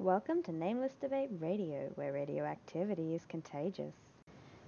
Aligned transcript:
Welcome 0.00 0.44
to 0.44 0.52
Nameless 0.52 0.92
Debate 1.00 1.30
Radio, 1.40 1.90
where 1.96 2.12
radioactivity 2.12 3.16
is 3.16 3.22
contagious. 3.28 3.92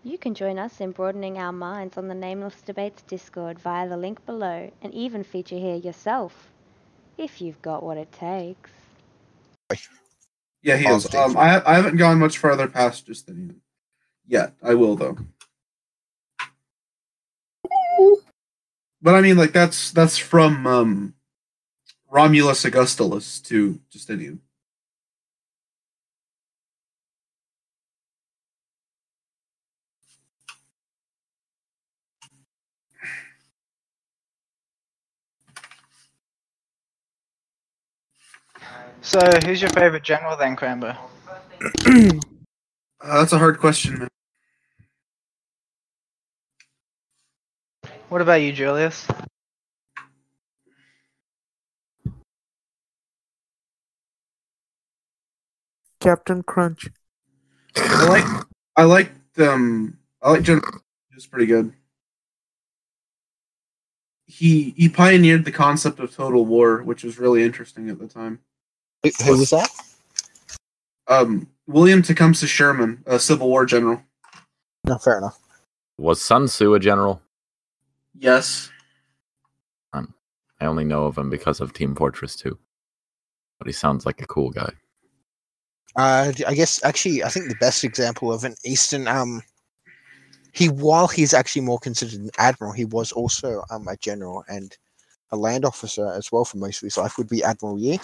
You 0.02 0.18
can 0.18 0.34
join 0.34 0.58
us 0.58 0.80
in 0.80 0.90
broadening 0.90 1.38
our 1.38 1.52
minds 1.52 1.96
on 1.96 2.08
the 2.08 2.16
Nameless 2.16 2.60
Debates 2.62 3.02
Discord 3.02 3.60
via 3.60 3.88
the 3.88 3.96
link 3.96 4.26
below 4.26 4.72
and 4.82 4.92
even 4.92 5.22
feature 5.22 5.56
here 5.56 5.76
yourself, 5.76 6.48
if 7.16 7.40
you've 7.40 7.62
got 7.62 7.84
what 7.84 7.96
it 7.96 8.10
takes. 8.10 8.70
Yeah, 10.62 10.76
he 10.76 10.88
is. 10.88 11.14
Um, 11.14 11.36
I 11.36 11.62
I 11.64 11.74
haven't 11.74 11.96
gone 11.96 12.18
much 12.18 12.36
further 12.36 12.66
past 12.66 13.06
just 13.06 13.28
the 13.28 13.54
yet. 14.26 14.54
I 14.60 14.74
will 14.74 14.96
though. 14.96 15.16
But 19.00 19.14
I 19.14 19.20
mean, 19.20 19.36
like 19.36 19.52
that's 19.52 19.92
that's 19.92 20.18
from 20.18 20.66
um, 20.66 21.14
Romulus 22.10 22.66
Augustulus 22.66 23.38
to 23.42 23.78
Justinian. 23.90 24.40
So, 39.02 39.18
who's 39.44 39.60
your 39.60 39.70
favorite 39.70 40.02
general 40.02 40.36
then, 40.36 40.56
Crambo? 40.56 40.96
Uh, 43.02 43.20
that's 43.20 43.32
a 43.32 43.38
hard 43.38 43.58
question, 43.58 43.98
man. 43.98 44.08
What 48.10 48.20
about 48.20 48.42
you, 48.42 48.52
Julius? 48.52 49.06
Captain 56.00 56.42
Crunch. 56.42 56.88
I 57.76 58.06
like 58.06 58.44
I 58.76 58.82
like 58.84 59.12
um 59.38 59.96
I 60.20 60.32
like 60.32 60.42
General. 60.42 60.82
He 61.08 61.14
was 61.14 61.26
pretty 61.26 61.46
good. 61.46 61.72
He 64.26 64.74
he 64.76 64.90
pioneered 64.90 65.46
the 65.46 65.52
concept 65.52 66.00
of 66.00 66.14
total 66.14 66.44
war, 66.44 66.82
which 66.82 67.02
was 67.02 67.18
really 67.18 67.42
interesting 67.42 67.88
at 67.88 67.98
the 67.98 68.06
time. 68.06 68.40
Who, 69.02 69.10
who 69.24 69.38
was 69.38 69.50
that? 69.50 69.70
Um, 71.08 71.48
William 71.66 72.02
Tecumseh 72.02 72.46
Sherman, 72.46 73.02
a 73.06 73.18
Civil 73.18 73.48
War 73.48 73.64
general. 73.66 74.02
No, 74.84 74.98
fair 74.98 75.18
enough. 75.18 75.38
Was 75.98 76.22
Sun 76.22 76.46
Tzu 76.46 76.74
a 76.74 76.80
general? 76.80 77.20
Yes. 78.18 78.70
I 80.60 80.66
only 80.66 80.84
know 80.84 81.06
of 81.06 81.16
him 81.16 81.30
because 81.30 81.60
of 81.60 81.72
Team 81.72 81.94
Fortress 81.94 82.36
2. 82.36 82.56
But 83.58 83.66
he 83.66 83.72
sounds 83.72 84.04
like 84.04 84.20
a 84.20 84.26
cool 84.26 84.50
guy. 84.50 84.70
Uh, 85.96 86.32
I 86.46 86.54
guess 86.54 86.82
actually, 86.84 87.24
I 87.24 87.28
think 87.28 87.48
the 87.48 87.56
best 87.56 87.82
example 87.82 88.32
of 88.32 88.44
an 88.44 88.54
Eastern 88.64 89.08
um, 89.08 89.42
he 90.52 90.68
while 90.68 91.08
he's 91.08 91.34
actually 91.34 91.62
more 91.62 91.78
considered 91.78 92.20
an 92.20 92.30
admiral, 92.38 92.72
he 92.72 92.84
was 92.84 93.12
also 93.12 93.64
um 93.70 93.88
a 93.88 93.96
general 93.96 94.44
and 94.48 94.76
a 95.32 95.36
land 95.36 95.64
officer 95.64 96.12
as 96.12 96.30
well 96.30 96.44
for 96.44 96.58
most 96.58 96.82
of 96.82 96.86
his 96.86 96.96
life. 96.96 97.18
Would 97.18 97.28
be 97.28 97.42
Admiral 97.42 97.78
Yi. 97.78 98.00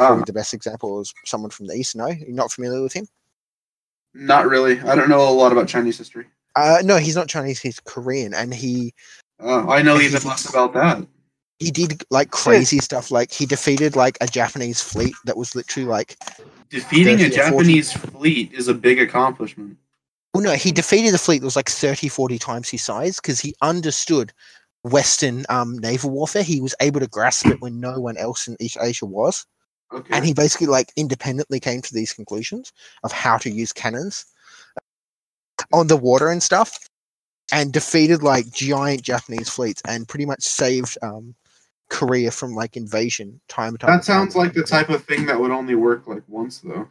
Probably 0.00 0.20
Um, 0.20 0.24
the 0.26 0.32
best 0.32 0.54
example 0.54 1.00
is 1.00 1.12
someone 1.26 1.50
from 1.50 1.66
the 1.66 1.74
East. 1.74 1.94
No, 1.94 2.06
you're 2.06 2.30
not 2.30 2.50
familiar 2.50 2.82
with 2.82 2.94
him. 2.94 3.06
not 4.14 4.48
really. 4.48 4.80
I 4.80 4.94
don't 4.94 5.10
know 5.10 5.28
a 5.28 5.30
lot 5.30 5.52
about 5.52 5.68
Chinese 5.68 5.98
history. 5.98 6.26
Uh, 6.56 6.78
no, 6.82 6.96
he's 6.96 7.14
not 7.16 7.28
Chinese. 7.28 7.60
He's 7.60 7.78
Korean, 7.80 8.32
and 8.34 8.52
he 8.54 8.94
Uh, 9.38 9.68
I 9.68 9.82
know 9.82 10.00
even 10.00 10.22
less 10.24 10.48
about 10.48 10.72
that. 10.74 11.06
he 11.58 11.70
did 11.70 12.02
like 12.10 12.30
crazy 12.30 12.78
stuff. 12.78 13.10
Like 13.10 13.30
he 13.30 13.44
defeated 13.44 13.94
like 13.94 14.16
a 14.22 14.26
Japanese 14.26 14.80
fleet 14.80 15.14
that 15.26 15.36
was 15.36 15.54
literally 15.54 15.88
like 15.88 16.16
Defeating 16.70 17.20
a 17.20 17.28
30 17.28 17.30
40. 17.30 17.36
Japanese 17.36 17.92
fleet 17.92 18.52
is 18.52 18.68
a 18.68 18.74
big 18.74 18.98
accomplishment. 19.00 19.76
Well, 20.32 20.42
no, 20.42 20.52
he 20.54 20.72
defeated 20.72 21.12
a 21.14 21.18
fleet 21.18 21.40
that 21.40 21.44
was 21.44 21.56
like 21.56 21.68
30, 21.68 22.08
40 22.08 22.38
times 22.38 22.68
his 22.70 22.82
size 22.82 23.16
because 23.16 23.40
he 23.40 23.54
understood 23.60 24.32
Western 24.84 25.44
um, 25.50 25.78
naval 25.78 26.10
warfare. 26.10 26.42
He 26.42 26.60
was 26.60 26.74
able 26.80 27.00
to 27.00 27.08
grasp 27.08 27.46
it 27.46 27.60
when 27.60 27.80
no 27.80 28.00
one 28.00 28.16
else 28.16 28.48
in 28.48 28.56
East 28.60 28.78
Asia 28.80 29.04
was. 29.06 29.44
Okay. 29.92 30.14
And 30.14 30.24
he 30.24 30.32
basically 30.32 30.68
like 30.68 30.92
independently 30.96 31.58
came 31.60 31.82
to 31.82 31.94
these 31.94 32.12
conclusions 32.12 32.72
of 33.02 33.12
how 33.12 33.38
to 33.38 33.50
use 33.50 33.72
cannons 33.72 34.24
on 35.72 35.86
the 35.88 35.96
water 35.96 36.28
and 36.30 36.42
stuff 36.42 36.78
and 37.52 37.72
defeated 37.72 38.22
like 38.22 38.50
giant 38.52 39.02
Japanese 39.02 39.48
fleets 39.48 39.82
and 39.88 40.08
pretty 40.08 40.26
much 40.26 40.42
saved 40.42 40.96
um, 41.02 41.34
Korea 41.88 42.30
from 42.30 42.54
like 42.54 42.76
invasion 42.76 43.40
time 43.48 43.70
and 43.70 43.80
time. 43.80 43.88
that 43.88 43.94
and 43.94 44.02
time 44.02 44.30
sounds 44.30 44.36
like 44.36 44.52
the 44.52 44.62
type 44.62 44.88
of 44.88 45.04
thing 45.04 45.26
that 45.26 45.38
would 45.38 45.50
only 45.50 45.74
work 45.74 46.06
like 46.06 46.22
once, 46.28 46.60
though. 46.60 46.88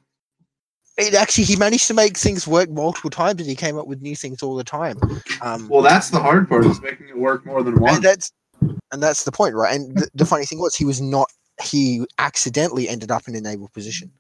it 0.98 1.14
actually 1.14 1.46
he 1.46 1.56
managed 1.56 1.88
to 1.88 1.94
make 1.94 2.18
things 2.18 2.46
work 2.46 2.70
multiple 2.70 3.10
times 3.10 3.40
and 3.40 3.50
he 3.50 3.56
came 3.56 3.78
up 3.78 3.88
with 3.88 4.02
new 4.02 4.16
things 4.16 4.44
all 4.44 4.56
the 4.56 4.64
time. 4.64 4.98
Um, 5.42 5.70
Well, 5.70 5.82
that's 5.82 6.10
the 6.10 6.20
hard 6.20 6.50
part 6.50 6.66
is 6.66 6.82
making 6.82 7.08
it 7.08 7.18
work 7.18 7.46
more 7.46 7.64
than 7.64 7.80
once. 7.80 7.96
and 7.96 8.04
that's 8.04 8.32
and 8.92 9.02
that's 9.02 9.24
the 9.24 9.32
point, 9.32 9.56
right? 9.56 9.74
And 9.80 9.98
the, 9.98 10.10
the 10.14 10.26
funny 10.26 10.46
thing 10.46 10.60
was, 10.60 10.76
he 10.76 10.84
was 10.86 11.00
not. 11.00 11.30
He 11.62 12.06
accidentally 12.18 12.88
ended 12.88 13.12
up 13.12 13.28
in 13.28 13.36
a 13.36 13.42
naval 13.42 13.70
position. 13.70 14.12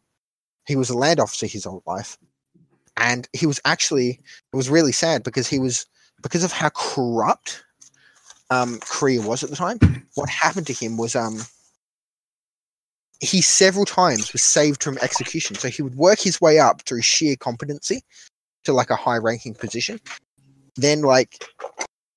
He 0.67 0.75
was 0.75 0.89
a 0.89 0.97
land 0.97 1.19
officer 1.19 1.47
his 1.47 1.63
whole 1.63 1.83
life, 1.85 2.17
and 2.97 3.27
he 3.33 3.45
was 3.45 3.59
actually. 3.65 4.19
It 4.53 4.55
was 4.55 4.69
really 4.69 4.91
sad 4.91 5.23
because 5.23 5.47
he 5.47 5.59
was 5.59 5.85
because 6.21 6.43
of 6.43 6.51
how 6.51 6.69
corrupt 6.69 7.63
um, 8.49 8.79
Korea 8.81 9.21
was 9.21 9.43
at 9.43 9.49
the 9.49 9.55
time. 9.55 9.79
What 10.15 10.29
happened 10.29 10.67
to 10.67 10.73
him 10.73 10.97
was 10.97 11.15
um. 11.15 11.39
He 13.21 13.41
several 13.41 13.85
times 13.85 14.31
was 14.31 14.41
saved 14.41 14.81
from 14.81 14.97
execution, 15.01 15.55
so 15.55 15.67
he 15.67 15.81
would 15.81 15.95
work 15.95 16.19
his 16.19 16.39
way 16.39 16.59
up 16.59 16.83
through 16.83 17.01
sheer 17.01 17.35
competency 17.35 18.01
to 18.63 18.71
like 18.71 18.89
a 18.89 18.95
high-ranking 18.95 19.55
position. 19.55 19.99
Then, 20.75 21.01
like 21.01 21.43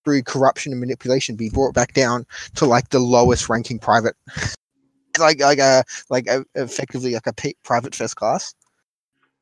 through 0.05 0.23
corruption 0.23 0.73
and 0.73 0.81
manipulation 0.81 1.37
be 1.37 1.49
brought 1.49 1.75
back 1.75 1.93
down 1.93 2.27
to 2.57 2.67
like 2.67 2.91
the 2.91 2.99
lowest 2.99 3.49
ranking 3.49 3.79
private 3.79 4.17
like 5.19 5.41
like 5.41 5.59
a 5.59 5.85
like 6.11 6.27
a, 6.27 6.45
effectively 6.55 7.15
like 7.15 7.27
a 7.27 7.33
p- 7.33 7.57
private 7.65 7.95
first 7.95 8.17
class. 8.17 8.55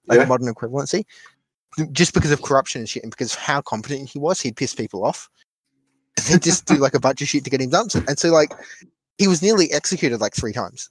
Like 0.07 0.21
Yeah. 0.21 0.25
modern 0.27 0.53
equivalency. 0.53 1.05
Just 1.93 2.15
because 2.15 2.33
of 2.33 2.43
corruption 2.43 2.81
and 2.81 2.89
shit 2.89 3.03
and 3.03 3.11
because 3.13 3.35
of 3.35 3.39
how 3.39 3.61
competent 3.61 4.09
he 4.09 4.19
was 4.19 4.41
he'd 4.41 4.57
piss 4.57 4.75
people 4.75 5.05
off. 5.05 5.29
They 6.29 6.39
just 6.39 6.67
do 6.67 6.75
like 6.77 6.95
a 6.95 7.01
bunch 7.01 7.23
of 7.23 7.29
shit 7.29 7.45
to 7.45 7.51
get 7.51 7.61
him 7.61 7.71
done 7.71 7.89
and 8.09 8.19
so 8.19 8.29
like 8.31 8.53
he 9.19 9.29
was 9.29 9.43
nearly 9.43 9.73
executed 9.73 10.21
like 10.21 10.35
three 10.35 10.53
times. 10.53 10.91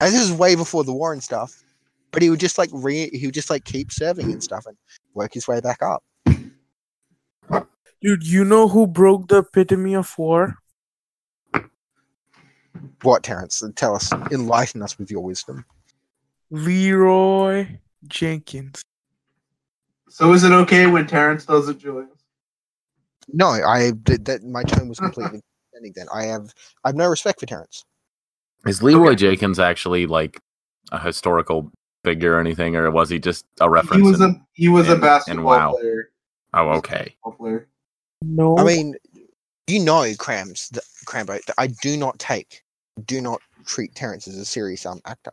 And 0.00 0.12
this 0.12 0.22
is 0.22 0.32
way 0.32 0.54
before 0.54 0.84
the 0.84 0.92
war 0.92 1.12
and 1.12 1.22
stuff 1.22 1.62
but 2.12 2.22
he 2.22 2.30
would 2.30 2.40
just 2.40 2.58
like 2.58 2.70
re 2.72 3.10
he 3.12 3.26
would 3.26 3.34
just 3.34 3.50
like 3.50 3.64
keep 3.64 3.92
serving 3.92 4.32
and 4.32 4.42
stuff 4.42 4.66
and 4.66 4.76
work 5.14 5.34
his 5.34 5.46
way 5.46 5.60
back 5.60 5.82
up. 5.82 6.02
Dude, 8.00 8.26
you 8.26 8.44
know 8.44 8.68
who 8.68 8.86
broke 8.86 9.28
the 9.28 9.38
epitome 9.38 9.94
of 9.94 10.16
war? 10.16 10.56
What 13.02 13.22
terrence 13.22 13.62
tell 13.76 13.94
us 13.94 14.12
enlighten 14.30 14.82
us 14.82 14.98
with 14.98 15.10
your 15.10 15.22
wisdom 15.22 15.64
Leroy 16.50 17.66
Jenkins. 18.06 18.82
So 20.08 20.32
is 20.32 20.44
it 20.44 20.52
okay 20.52 20.86
when 20.86 21.06
Terrence 21.06 21.44
does 21.44 21.68
it, 21.68 21.78
Julius? 21.78 22.08
No, 23.30 23.48
I 23.48 23.92
that, 24.06 24.24
that 24.24 24.42
my 24.44 24.62
tone 24.62 24.88
was 24.88 24.98
completely 24.98 25.40
understanding 25.76 25.92
then. 25.94 26.06
I 26.12 26.24
have 26.24 26.54
I 26.84 26.88
have 26.88 26.96
no 26.96 27.06
respect 27.06 27.40
for 27.40 27.46
Terrence. 27.46 27.84
Is 28.66 28.82
Leroy 28.82 29.14
Jenkins 29.14 29.58
actually 29.58 30.06
like 30.06 30.40
a 30.90 30.98
historical 30.98 31.70
figure 32.04 32.34
or 32.36 32.40
anything, 32.40 32.74
or 32.76 32.90
was 32.90 33.10
he 33.10 33.18
just 33.18 33.44
a 33.60 33.68
reference? 33.68 33.96
He 34.02 34.10
was 34.10 34.20
in- 34.20 34.30
a 34.30 34.46
he 34.54 34.68
was 34.68 34.88
a 34.88 34.92
in- 34.92 34.96
in 34.96 35.00
basketball 35.02 35.44
WoW. 35.44 35.72
player. 35.74 36.10
oh, 36.54 36.68
okay. 36.78 37.14
Player. 37.36 37.68
No. 38.22 38.56
I 38.58 38.64
mean, 38.64 38.94
you 39.66 39.80
know, 39.80 40.10
Crams, 40.18 40.70
that, 40.70 40.82
Crambo, 41.06 41.44
that 41.44 41.54
I 41.58 41.66
do 41.68 41.96
not 41.96 42.18
take, 42.18 42.62
do 43.06 43.20
not 43.20 43.40
treat 43.64 43.94
Terrence 43.94 44.28
as 44.28 44.36
a 44.36 44.44
serious 44.44 44.84
um 44.86 45.00
actor. 45.06 45.32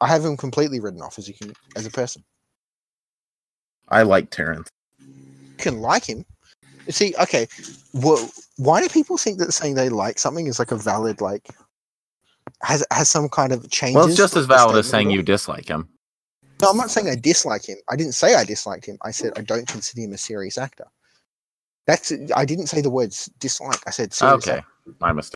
I 0.00 0.08
have 0.08 0.24
him 0.24 0.36
completely 0.36 0.80
written 0.80 1.02
off 1.02 1.18
as 1.18 1.28
a 1.28 1.34
as 1.76 1.86
a 1.86 1.90
person. 1.90 2.24
I 3.88 4.02
like 4.02 4.30
Terrence. 4.30 4.68
You 4.98 5.54
can 5.58 5.80
like 5.80 6.04
him. 6.04 6.24
See, 6.88 7.14
okay, 7.20 7.46
well, 7.92 8.30
why 8.56 8.80
do 8.80 8.88
people 8.88 9.18
think 9.18 9.38
that 9.38 9.52
saying 9.52 9.74
they 9.74 9.88
like 9.88 10.18
something 10.18 10.46
is 10.46 10.58
like 10.58 10.72
a 10.72 10.76
valid 10.76 11.20
like 11.20 11.48
has 12.62 12.84
has 12.90 13.10
some 13.10 13.28
kind 13.28 13.52
of 13.52 13.68
change? 13.70 13.96
Well, 13.96 14.06
it's 14.06 14.16
just 14.16 14.36
as 14.36 14.46
valid 14.46 14.76
as 14.76 14.88
saying 14.88 15.10
you 15.10 15.22
dislike 15.22 15.68
him. 15.68 15.88
No, 16.62 16.70
I'm 16.70 16.76
not 16.76 16.90
saying 16.90 17.08
I 17.08 17.16
dislike 17.16 17.64
him. 17.64 17.78
I 17.90 17.96
didn't 17.96 18.12
say 18.12 18.34
I 18.34 18.44
disliked 18.44 18.86
him. 18.86 18.98
I 19.02 19.10
said 19.10 19.32
I 19.36 19.42
don't 19.42 19.66
consider 19.66 20.02
him 20.02 20.12
a 20.12 20.18
serious 20.18 20.58
actor. 20.58 20.86
That's 21.90 22.12
I 22.36 22.44
didn't 22.44 22.68
say 22.68 22.80
the 22.80 22.88
words 22.88 23.28
dislike. 23.40 23.80
I 23.84 23.90
said 23.90 24.14
serious 24.14 24.46
Okay, 24.46 24.62
my 25.00 25.12
mistake. 25.12 25.34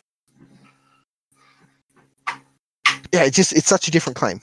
Yeah, 3.11 3.25
it's 3.25 3.35
just 3.35 3.51
it's 3.51 3.67
such 3.67 3.89
a 3.89 3.91
different 3.91 4.15
claim. 4.15 4.39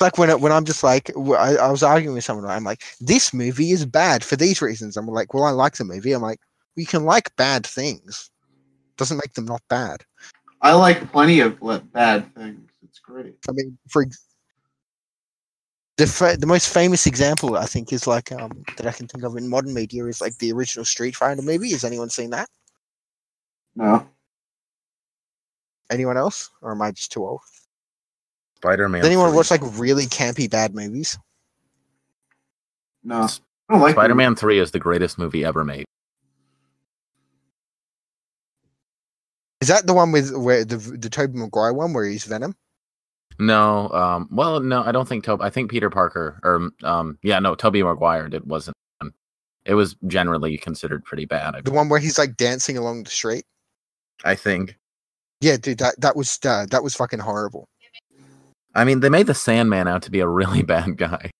Like 0.00 0.18
when 0.18 0.30
when 0.40 0.50
I'm 0.50 0.64
just 0.64 0.82
like 0.82 1.12
I, 1.16 1.58
I 1.58 1.70
was 1.70 1.84
arguing 1.84 2.16
with 2.16 2.24
someone, 2.24 2.50
I'm 2.50 2.64
like, 2.64 2.82
this 3.00 3.32
movie 3.32 3.70
is 3.70 3.86
bad 3.86 4.24
for 4.24 4.34
these 4.34 4.60
reasons. 4.60 4.96
I'm 4.96 5.06
like, 5.06 5.32
well, 5.32 5.44
I 5.44 5.50
like 5.50 5.74
the 5.74 5.84
movie. 5.84 6.10
I'm 6.10 6.22
like, 6.22 6.40
we 6.76 6.84
can 6.84 7.04
like 7.04 7.36
bad 7.36 7.64
things. 7.64 8.32
doesn't 8.96 9.18
make 9.18 9.34
them 9.34 9.44
not 9.44 9.62
bad. 9.68 10.02
I 10.60 10.72
like 10.72 11.12
plenty 11.12 11.38
of 11.38 11.60
bad 11.92 12.34
things. 12.34 12.68
It's 12.82 12.98
great. 12.98 13.36
I 13.48 13.52
mean, 13.52 13.78
for 13.88 14.02
ex- 14.02 14.26
the 16.00 16.06
fa- 16.06 16.36
the 16.38 16.46
most 16.46 16.72
famous 16.72 17.06
example 17.06 17.58
I 17.58 17.66
think 17.66 17.92
is 17.92 18.06
like 18.06 18.32
um 18.32 18.64
that 18.78 18.86
I 18.86 18.92
can 18.92 19.06
think 19.06 19.22
of 19.22 19.36
in 19.36 19.48
modern 19.48 19.74
media 19.74 20.06
is 20.06 20.20
like 20.20 20.38
the 20.38 20.50
original 20.50 20.86
Street 20.86 21.14
Fighter 21.14 21.42
movie. 21.42 21.72
Has 21.72 21.84
anyone 21.84 22.08
seen 22.08 22.30
that? 22.30 22.48
No. 23.76 24.08
Anyone 25.90 26.16
else, 26.16 26.50
or 26.62 26.72
am 26.72 26.80
I 26.80 26.92
just 26.92 27.12
too 27.12 27.26
old? 27.26 27.40
Spider 28.56 28.88
Man. 28.88 29.02
Does 29.02 29.08
anyone 29.08 29.34
watch 29.34 29.50
like 29.50 29.60
really 29.78 30.06
campy 30.06 30.50
bad 30.50 30.74
movies? 30.74 31.18
No. 33.04 33.28
I 33.68 33.72
don't 33.72 33.82
like 33.82 33.92
Spider 33.92 34.14
Man 34.14 34.34
Three 34.34 34.58
is 34.58 34.70
the 34.70 34.78
greatest 34.78 35.18
movie 35.18 35.44
ever 35.44 35.64
made. 35.64 35.84
Is 39.60 39.68
that 39.68 39.86
the 39.86 39.92
one 39.92 40.12
with 40.12 40.34
where 40.34 40.64
the 40.64 40.78
the 40.78 41.10
Tobey 41.10 41.38
Maguire 41.38 41.74
one 41.74 41.92
where 41.92 42.06
he's 42.06 42.24
Venom? 42.24 42.56
No, 43.40 43.88
um, 43.88 44.28
well, 44.30 44.60
no, 44.60 44.82
I 44.84 44.92
don't 44.92 45.08
think 45.08 45.24
Tobey. 45.24 45.42
I 45.42 45.48
think 45.48 45.70
Peter 45.70 45.88
Parker, 45.88 46.38
or 46.44 46.70
um, 46.82 47.18
yeah, 47.22 47.38
no, 47.38 47.54
Tobey 47.54 47.82
Maguire 47.82 48.28
did 48.28 48.46
wasn't. 48.46 48.76
It 49.64 49.74
was 49.74 49.96
generally 50.06 50.58
considered 50.58 51.04
pretty 51.04 51.24
bad. 51.24 51.54
I, 51.54 51.60
The 51.62 51.70
one 51.70 51.88
where 51.88 52.00
he's 52.00 52.18
like 52.18 52.36
dancing 52.36 52.76
along 52.76 53.04
the 53.04 53.10
street. 53.10 53.44
I 54.24 54.34
think. 54.34 54.76
Yeah, 55.40 55.56
dude, 55.56 55.78
that 55.78 55.98
that 56.00 56.16
was 56.16 56.38
uh, 56.44 56.66
that 56.70 56.82
was 56.82 56.94
fucking 56.94 57.20
horrible. 57.20 57.66
I 58.74 58.84
mean, 58.84 59.00
they 59.00 59.08
made 59.08 59.26
the 59.26 59.34
Sandman 59.34 59.88
out 59.88 60.02
to 60.02 60.10
be 60.10 60.20
a 60.20 60.28
really 60.28 60.62
bad 60.74 60.98
guy, 60.98 61.30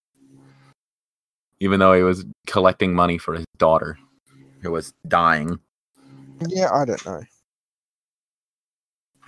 even 1.61 1.81
though 1.81 1.93
he 1.93 2.03
was 2.03 2.25
collecting 2.47 2.95
money 2.95 3.19
for 3.19 3.35
his 3.35 3.45
daughter, 3.59 3.99
who 4.63 4.71
was 4.71 4.95
dying. 5.07 5.59
Yeah, 6.49 6.73
I 6.73 6.87
don't 6.87 7.05
know. 7.05 7.23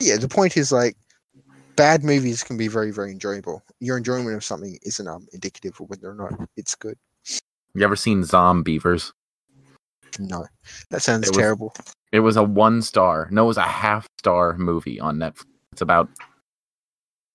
Yeah, 0.00 0.16
the 0.16 0.28
point 0.28 0.56
is 0.56 0.72
like 0.72 0.96
bad 1.76 2.04
movies 2.04 2.42
can 2.42 2.56
be 2.56 2.68
very, 2.68 2.90
very 2.90 3.10
enjoyable. 3.12 3.62
Your 3.80 3.96
enjoyment 3.96 4.34
of 4.36 4.44
something 4.44 4.78
isn't 4.82 5.06
um 5.08 5.26
indicative 5.32 5.80
of 5.80 5.88
whether 5.90 6.10
or 6.10 6.14
not 6.14 6.48
it's 6.56 6.74
good. 6.74 6.96
You 7.74 7.82
ever 7.84 7.96
seen 7.96 8.22
Zombeavers? 8.22 9.12
No, 10.18 10.46
that 10.90 11.02
sounds 11.02 11.24
It 11.28 11.30
was- 11.30 11.38
terrible. 11.38 11.74
It 12.12 12.20
was 12.20 12.36
a 12.36 12.42
one 12.42 12.82
star. 12.82 13.28
No, 13.30 13.44
it 13.44 13.46
was 13.46 13.56
a 13.56 13.62
half 13.62 14.06
star 14.18 14.56
movie 14.58 15.00
on 15.00 15.16
Netflix. 15.16 15.44
It's 15.72 15.80
about 15.80 16.10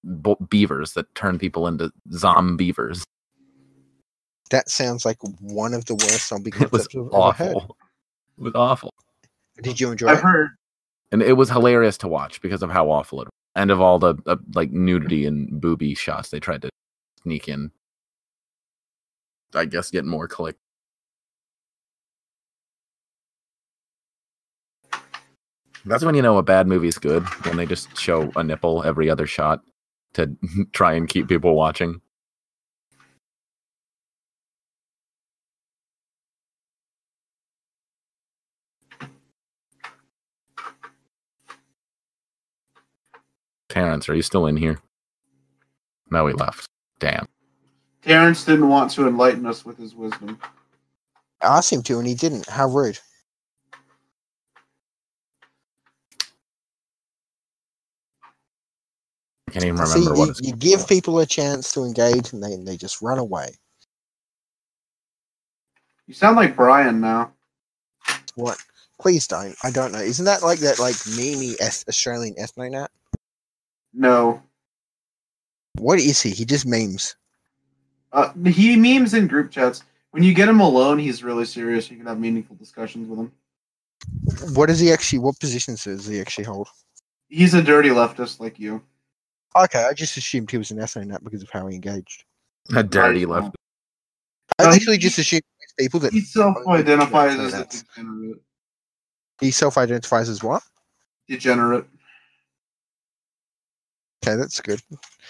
bo- 0.04 0.38
beavers 0.52 0.94
that 0.94 1.14
turn 1.16 1.40
people 1.40 1.66
into 1.68 1.92
zombeavers. 2.12 3.02
That 4.52 4.70
sounds 4.70 5.04
like 5.06 5.18
one 5.42 5.74
of 5.74 5.86
the 5.86 5.96
worst 5.96 6.28
zombie 6.30 6.52
It 6.60 6.72
was 6.72 6.88
concepts 6.88 6.96
I've 6.96 7.02
ever 7.42 7.44
heard. 7.44 7.56
awful. 7.56 7.78
It 8.38 8.42
was 8.44 8.54
awful. 8.56 8.94
Did 9.64 9.80
you 9.80 9.92
enjoy 9.92 10.10
I've 10.10 10.20
it? 10.20 10.24
heard. 10.24 10.50
and 11.12 11.24
it 11.24 11.34
was 11.34 11.50
hilarious 11.50 11.98
to 12.00 12.08
watch 12.08 12.40
because 12.42 12.62
of 12.62 12.70
how 12.70 12.92
awful 12.92 13.22
it 13.22 13.26
was 13.26 13.32
and 13.58 13.72
of 13.72 13.82
all 13.82 13.98
the 13.98 14.16
uh, 14.28 14.38
like 14.54 14.72
nudity 14.72 15.26
and 15.26 15.60
booby 15.60 15.96
shots 15.96 16.30
they 16.30 16.40
tried 16.40 16.62
to 16.62 16.70
sneak 17.24 17.50
in. 17.50 17.72
I 19.54 19.66
guess 19.66 19.90
get 19.90 20.06
more 20.06 20.28
click. 20.28 20.56
That's 25.86 26.04
when 26.04 26.16
you 26.16 26.22
know 26.22 26.38
a 26.38 26.44
bad 26.44 26.68
movie's 26.68 26.98
good 26.98 27.24
when 27.46 27.58
they 27.58 27.66
just 27.66 27.98
show 27.98 28.32
a 28.36 28.44
nipple 28.44 28.84
every 28.84 29.10
other 29.10 29.26
shot 29.26 29.62
to 30.14 30.36
try 30.74 30.94
and 30.94 31.10
keep 31.10 31.28
people 31.28 31.56
watching 31.56 32.00
terrence 43.78 44.10
are 44.10 44.16
you 44.16 44.24
still 44.24 44.48
in 44.48 44.58
here 44.58 44.80
no 46.12 46.28
he 46.28 46.34
left 46.34 46.68
damn 47.00 47.26
Terrence 48.04 48.46
didn't 48.46 48.70
want 48.70 48.92
to 48.92 49.08
enlighten 49.08 49.46
us 49.46 49.66
with 49.66 49.78
his 49.78 49.94
wisdom. 49.94 50.40
I 51.42 51.58
asked 51.58 51.74
him 51.74 51.84
to, 51.84 52.00
and 52.00 52.08
he 52.08 52.16
didn't. 52.16 52.48
How 52.50 52.68
rude! 52.68 53.00
i 59.50 59.54
can't 59.54 59.66
even 59.66 59.78
See, 59.84 60.00
remember 60.00 60.16
what 60.16 60.30
you, 60.30 60.32
it's 60.32 60.42
you 60.42 60.54
give 60.54 60.88
people 60.88 61.20
a 61.20 61.26
chance 61.26 61.74
to 61.74 61.84
engage, 61.84 62.34
and 62.34 62.44
they 62.44 62.56
they 62.58 62.78
just 62.78 63.02
run 63.02 63.20
away. 63.20 63.50
You 66.08 66.14
sound 66.14 66.38
like 66.38 66.56
Brian 66.56 67.02
now. 67.02 67.34
What? 68.36 68.58
Please 69.00 69.28
don't. 69.28 69.56
I 69.64 69.72
don't 69.72 69.92
know. 69.92 70.00
Isn't 70.00 70.26
that 70.26 70.44
like 70.44 70.60
that 70.60 70.80
like 70.80 70.96
meme 71.08 71.56
eth- 71.62 71.86
Australian 71.88 72.36
ethno 72.36 72.88
No. 74.02 74.42
What 75.80 76.00
is 76.00 76.22
he? 76.22 76.30
He 76.30 76.46
just 76.46 76.66
memes. 76.68 77.16
Uh, 78.14 78.32
he 78.46 78.76
memes 78.76 79.14
in 79.16 79.28
group 79.28 79.52
chats. 79.52 79.84
When 80.12 80.24
you 80.24 80.34
get 80.34 80.48
him 80.48 80.60
alone, 80.60 81.00
he's 81.00 81.24
really 81.24 81.46
serious. 81.46 81.90
You 81.92 81.98
can 81.98 82.06
have 82.06 82.20
meaningful 82.20 82.56
discussions 82.56 83.10
with 83.10 83.20
him. 83.20 83.32
What 84.56 84.68
does 84.68 84.80
he 84.80 84.92
actually? 84.92 85.20
What 85.20 85.40
positions 85.40 85.84
does 85.84 86.06
he 86.06 86.22
actually 86.22 86.46
hold? 86.46 86.70
He's 87.28 87.54
a 87.56 87.62
dirty 87.62 87.90
leftist 87.90 88.40
like 88.40 88.60
you. 88.60 88.82
Okay, 89.56 89.84
I 89.84 89.94
just 89.94 90.16
assumed 90.18 90.50
he 90.52 90.58
was 90.58 90.72
an 90.72 90.78
ethno 90.78 91.22
because 91.24 91.42
of 91.44 91.50
how 91.50 91.66
he 91.68 91.76
engaged. 91.76 92.24
a 92.76 92.84
dirty 92.84 93.26
Right. 93.26 93.42
left 93.44 93.56
I 94.60 94.64
No, 94.64 94.70
he- 94.72 94.80
literally 94.80 94.98
just 94.98 95.18
assumed 95.18 95.44
people 95.80 96.00
that 96.02 96.12
He 96.14 96.22
self-identifies 96.22 97.38
as 97.40 97.54
a 97.54 97.66
degenerate. 97.66 98.42
he 99.42 99.52
self-identifies 99.52 100.30
as 100.30 100.44
what? 100.44 100.64
Degenerate. 101.28 101.86
Okay, 104.26 104.36
that's 104.36 104.60
good. 104.62 104.82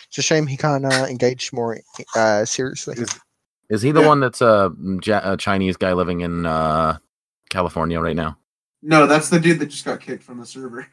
It's 0.07 0.18
a 0.18 0.22
shame 0.22 0.48
he 0.48 0.57
can't 0.57 0.86
uh, 0.86 1.06
engage 1.10 1.51
more 1.54 1.80
uh, 2.16 2.45
seriously. 2.45 2.95
Is- 2.98 3.19
Is 3.69 3.81
he 3.81 3.92
the 3.92 4.01
Yeah. 4.01 4.07
one 4.07 4.19
that's 4.22 4.42
a, 4.42 4.72
a 5.24 5.36
Chinese 5.38 5.75
guy 5.78 5.92
living 5.94 6.22
in 6.22 6.45
uh, 6.45 6.98
California 7.50 8.00
right 8.00 8.16
now? 8.16 8.38
No, 8.81 9.06
that's 9.07 9.30
the 9.30 9.39
dude 9.39 9.60
that 9.60 9.66
just 9.68 9.84
got 9.86 10.00
kicked 10.00 10.24
from 10.24 10.39
the 10.39 10.45
server. 10.45 10.88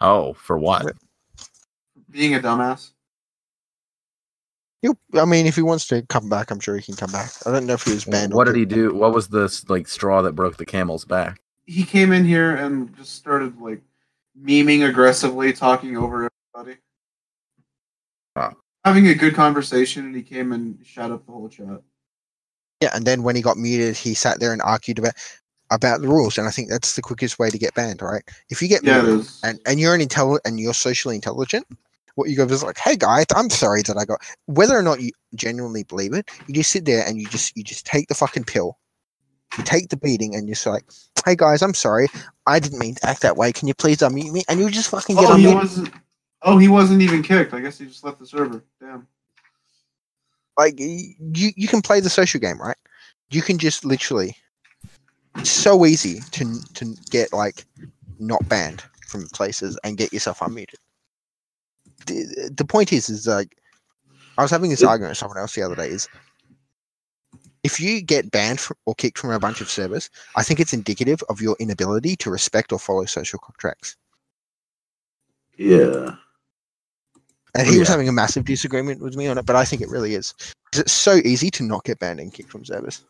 Oh, 0.00 0.34
for 0.34 0.58
what? 0.58 0.94
Being 2.10 2.34
a 2.34 2.40
dumbass. 2.40 2.90
He'll, 4.82 4.98
I 5.14 5.24
mean, 5.26 5.46
if 5.46 5.56
he 5.56 5.62
wants 5.62 5.86
to 5.88 6.02
come 6.02 6.28
back, 6.28 6.50
I'm 6.50 6.60
sure 6.60 6.76
he 6.76 6.82
can 6.82 6.96
come 6.96 7.12
back. 7.12 7.30
I 7.46 7.50
don't 7.52 7.66
know 7.66 7.74
if 7.74 7.84
he 7.84 7.92
was 7.92 8.04
banned. 8.04 8.32
or 8.32 8.36
What 8.36 8.44
did 8.46 8.56
he 8.56 8.62
kicked. 8.62 8.74
do? 8.74 8.94
What 8.94 9.14
was 9.14 9.28
this 9.28 9.68
like 9.68 9.86
straw 9.88 10.22
that 10.22 10.32
broke 10.34 10.56
the 10.56 10.64
camel's 10.66 11.04
back? 11.04 11.40
He 11.66 11.84
came 11.84 12.12
in 12.12 12.24
here 12.24 12.56
and 12.56 12.94
just 12.96 13.14
started 13.14 13.60
like 13.60 13.82
memeing 14.42 14.88
aggressively, 14.88 15.52
talking 15.52 15.96
over 15.96 16.30
everybody. 16.56 16.78
Wow. 18.36 18.56
Having 18.84 19.08
a 19.08 19.14
good 19.14 19.34
conversation, 19.34 20.06
and 20.06 20.16
he 20.16 20.22
came 20.22 20.52
and 20.52 20.78
shut 20.84 21.10
up 21.10 21.26
the 21.26 21.32
whole 21.32 21.48
chat. 21.48 21.82
Yeah, 22.80 22.90
and 22.94 23.04
then 23.06 23.22
when 23.22 23.36
he 23.36 23.42
got 23.42 23.58
muted, 23.58 23.96
he 23.96 24.14
sat 24.14 24.40
there 24.40 24.52
and 24.52 24.62
argued 24.62 24.98
about 24.98 25.14
about 25.70 26.00
the 26.00 26.08
rules, 26.08 26.38
and 26.38 26.48
I 26.48 26.50
think 26.50 26.70
that's 26.70 26.96
the 26.96 27.02
quickest 27.02 27.38
way 27.38 27.50
to 27.50 27.58
get 27.58 27.74
banned, 27.74 28.02
right? 28.02 28.22
If 28.50 28.62
you 28.62 28.68
get 28.68 28.84
Yeah, 28.84 29.02
muted 29.02 29.28
and 29.44 29.60
and 29.66 29.80
you're 29.80 29.94
an 29.94 30.00
intelligent 30.00 30.42
and 30.46 30.60
you're 30.60 30.74
socially 30.74 31.14
intelligent, 31.14 31.66
what 32.16 32.30
you 32.30 32.36
go 32.36 32.44
is 32.44 32.62
like, 32.64 32.78
hey 32.78 32.96
guys, 32.96 33.26
I'm 33.36 33.50
sorry 33.50 33.82
that 33.82 33.96
I 33.98 34.04
got. 34.04 34.20
Whether 34.46 34.76
or 34.78 34.82
not 34.82 35.00
you 35.00 35.12
genuinely 35.34 35.84
believe 35.84 36.14
it, 36.14 36.30
you 36.46 36.54
just 36.54 36.70
sit 36.70 36.86
there 36.86 37.06
and 37.06 37.18
you 37.20 37.28
just 37.28 37.56
you 37.56 37.64
just 37.64 37.86
take 37.86 38.08
the 38.08 38.14
fucking 38.14 38.44
pill, 38.44 38.78
you 39.58 39.64
take 39.64 39.88
the 39.90 39.96
beating, 39.98 40.34
and 40.34 40.48
you're 40.48 40.54
just 40.54 40.66
like, 40.66 40.84
hey 41.26 41.36
guys, 41.36 41.62
I'm 41.62 41.74
sorry, 41.74 42.08
I 42.46 42.60
didn't 42.60 42.78
mean 42.80 42.96
to 42.96 43.06
act 43.08 43.22
that 43.22 43.36
way. 43.36 43.52
Can 43.52 43.68
you 43.68 43.74
please 43.74 43.98
unmute 43.98 44.32
me? 44.32 44.44
And 44.48 44.60
you 44.60 44.70
just 44.70 44.90
fucking 44.90 45.16
get 45.16 45.30
Oh, 45.30 45.34
unmuted. 45.34 45.92
Wasn't. 46.42 46.56
Oh, 46.56 46.58
he 46.58 46.68
wasn't 46.68 47.02
even 47.02 47.22
kicked. 47.22 47.54
I 47.54 47.60
guess 47.60 47.78
he 47.78 47.86
just 47.86 48.04
left 48.04 48.18
the 48.18 48.26
server. 48.26 48.62
Damn. 48.80 49.06
like 50.58 50.78
you 50.78 51.14
you 51.56 51.68
can 51.68 51.80
play 51.82 52.00
the 52.00 52.10
social 52.10 52.40
game 52.40 52.60
right 52.60 52.76
you 53.30 53.42
can 53.42 53.58
just 53.58 53.84
literally 53.84 54.36
it's 55.36 55.50
so 55.50 55.86
easy 55.86 56.20
to 56.32 56.60
to 56.74 56.94
get 57.10 57.32
like 57.32 57.64
not 58.18 58.46
banned 58.48 58.82
from 59.06 59.26
places 59.28 59.78
and 59.84 59.96
get 59.96 60.12
yourself 60.12 60.40
unmuted 60.40 60.74
the, 62.06 62.50
the 62.56 62.64
point 62.64 62.92
is 62.92 63.08
is 63.08 63.26
like 63.26 63.56
i 64.38 64.42
was 64.42 64.50
having 64.50 64.70
this 64.70 64.82
argument 64.82 65.10
with 65.10 65.18
someone 65.18 65.38
else 65.38 65.54
the 65.54 65.62
other 65.62 65.76
day 65.76 65.88
is 65.88 66.08
if 67.62 67.78
you 67.78 68.00
get 68.00 68.30
banned 68.30 68.58
from, 68.58 68.76
or 68.86 68.94
kicked 68.94 69.18
from 69.18 69.30
a 69.30 69.38
bunch 69.38 69.60
of 69.60 69.70
servers 69.70 70.10
i 70.36 70.42
think 70.42 70.60
it's 70.60 70.72
indicative 70.74 71.22
of 71.28 71.40
your 71.40 71.56
inability 71.60 72.16
to 72.16 72.30
respect 72.30 72.72
or 72.72 72.78
follow 72.78 73.04
social 73.06 73.38
contracts 73.38 73.96
Yeah. 75.56 76.16
And 77.54 77.66
Oh, 77.68 77.70
he 77.72 77.78
was 77.78 77.88
having 77.88 78.08
a 78.08 78.12
massive 78.12 78.44
disagreement 78.44 79.00
with 79.00 79.16
me 79.16 79.26
on 79.28 79.38
it 79.38 79.46
but 79.46 79.56
i 79.56 79.64
think 79.64 79.82
it 79.82 79.88
really 79.88 80.14
is 80.14 80.34
'Cause 80.72 80.80
it's 80.82 80.92
so 80.92 81.16
easy 81.24 81.50
to 81.50 81.64
not 81.64 81.84
get 81.84 81.98
banned 81.98 82.20
and 82.20 82.32
kicked 82.32 82.50
from 82.50 82.64
servers 82.64 83.04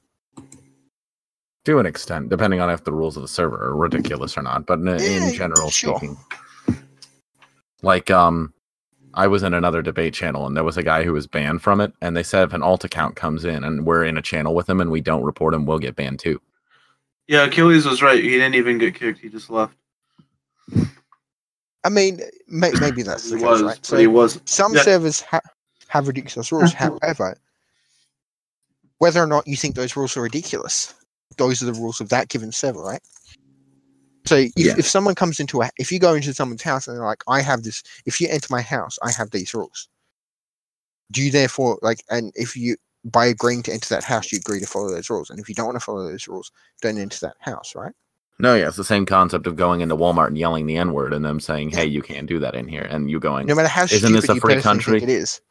To 1.67 1.79
an 1.79 1.85
extent, 1.87 2.31
depending 2.31 2.61
on 2.61 2.71
if 2.71 2.85
the 2.85 2.93
rules 2.93 3.17
of 3.17 3.23
the 3.23 3.29
server 3.29 3.63
are 3.63 3.77
ridiculous 3.77 4.39
or 4.39 4.43
not. 4.43 4.65
But 4.65 4.79
in, 4.79 4.87
Yeah, 4.87 5.29
in 5.29 5.35
general 5.35 5.69
sure. 5.69 5.99
speaking, 5.99 6.17
like 7.83 8.11
um, 8.11 8.55
I 9.13 9.27
was 9.27 9.43
in 9.43 9.53
another 9.53 9.83
debate 9.83 10.15
channel 10.15 10.47
and 10.47 10.57
there 10.57 10.65
was 10.65 10.79
a 10.79 10.83
guy 10.83 11.03
who 11.05 11.13
was 11.13 11.27
banned 11.27 11.61
from 11.61 11.83
it, 11.83 11.93
and 12.01 12.17
they 12.17 12.23
said 12.23 12.45
if 12.45 12.55
an 12.55 12.63
alt 12.63 12.85
account 12.85 13.15
comes 13.15 13.45
in 13.45 13.63
and 13.63 13.85
we're 13.85 14.05
in 14.05 14.17
a 14.17 14.23
channel 14.23 14.55
with 14.55 14.71
him 14.71 14.81
and 14.81 14.91
we 14.91 15.03
don't 15.03 15.23
report 15.23 15.53
him, 15.53 15.67
we'll 15.67 15.79
get 15.79 15.97
banned 15.97 16.19
too. 16.19 16.41
Yeah, 17.29 17.45
Achilles 17.45 17.85
was 17.85 18.01
right. 18.03 18.23
He 18.25 18.31
didn't 18.31 18.55
even 18.55 18.79
get 18.79 18.95
kicked. 18.95 19.19
He 19.21 19.29
just 19.29 19.51
left. 19.51 19.77
I 21.85 21.89
mean, 21.89 22.21
may, 22.49 22.73
maybe 22.81 23.03
that's 23.03 23.25
he 23.25 23.31
the 23.31 23.37
case, 23.37 23.45
was, 23.45 23.63
right? 23.63 23.87
So 23.87 23.97
he 23.97 24.07
was. 24.07 24.41
some 24.45 24.75
Yeah. 24.75 24.83
servers 24.83 25.21
ha- 25.23 25.41
have 25.89 26.07
ridiculous 26.09 26.53
rules. 26.53 26.73
However, 26.73 27.37
whether 28.99 29.23
or 29.23 29.27
not 29.27 29.47
you 29.47 29.57
think 29.57 29.75
those 29.75 29.97
rules 29.97 30.17
are 30.17 30.23
ridiculous, 30.23 30.95
those 31.39 31.63
are 31.63 31.67
the 31.67 31.73
rules 31.73 32.01
of 32.01 32.11
that 32.11 32.29
given 32.29 32.53
server, 32.53 32.83
right? 32.83 33.01
So 34.27 34.37
if, 34.37 34.53
Yeah. 34.57 34.75
if 34.77 34.87
someone 34.87 35.15
comes 35.15 35.41
into 35.41 35.63
a, 35.63 35.71
if 35.79 35.91
you 35.91 35.99
go 35.99 36.15
into 36.15 36.35
someone's 36.35 36.63
house 36.63 36.87
and 36.87 36.97
they're 36.97 37.05
like, 37.05 37.23
I 37.27 37.41
have 37.41 37.63
this, 37.63 37.83
if 38.05 38.21
you 38.21 38.29
enter 38.29 38.49
my 38.51 38.61
house, 38.61 38.99
I 39.03 39.11
have 39.13 39.31
these 39.31 39.55
rules. 39.55 39.89
Do 41.11 41.23
you 41.23 41.31
therefore 41.31 41.79
like, 41.83 42.05
and 42.11 42.31
if 42.37 42.57
you 42.57 42.77
by 43.05 43.25
agreeing 43.27 43.63
to 43.63 43.73
enter 43.73 43.89
that 43.95 44.05
house, 44.05 44.31
you 44.31 44.37
agree 44.39 44.61
to 44.61 44.67
follow 44.67 44.91
those 44.91 45.09
rules, 45.09 45.31
and 45.31 45.41
if 45.41 45.49
you 45.49 45.55
don't 45.55 45.67
want 45.67 45.77
to 45.77 45.85
follow 45.85 46.07
those 46.07 46.29
rules, 46.29 46.53
don't 46.83 46.99
enter 46.99 47.19
that 47.21 47.37
house, 47.41 47.75
right? 47.75 47.95
No, 48.41 48.55
yeah, 48.55 48.69
it's 48.69 48.77
the 48.79 48.85
same 48.85 49.05
concept 49.05 49.47
of 49.47 49.57
going 49.57 49.83
into 49.83 49.95
Walmart 49.95 50.29
and 50.29 50.39
yelling 50.39 50.67
the 50.67 50.79
N 50.79 50.93
word 50.93 51.13
and 51.13 51.23
them 51.23 51.41
saying, 51.41 51.71
"Hey, 51.71 51.85
you 51.85 52.01
can't 52.01 52.27
do 52.27 52.39
that 52.39 52.55
in 52.55 52.67
here," 52.69 52.83
and 52.83 53.11
you 53.11 53.21
going, 53.21 53.47
No 53.47 53.55
matter 53.55 53.69
how 53.69 53.85
Isn't 53.85 54.13
this 54.13 54.29
a 54.29 54.37
free 54.37 54.63
country? 54.63 55.03
it 55.03 55.11
is, 55.11 55.43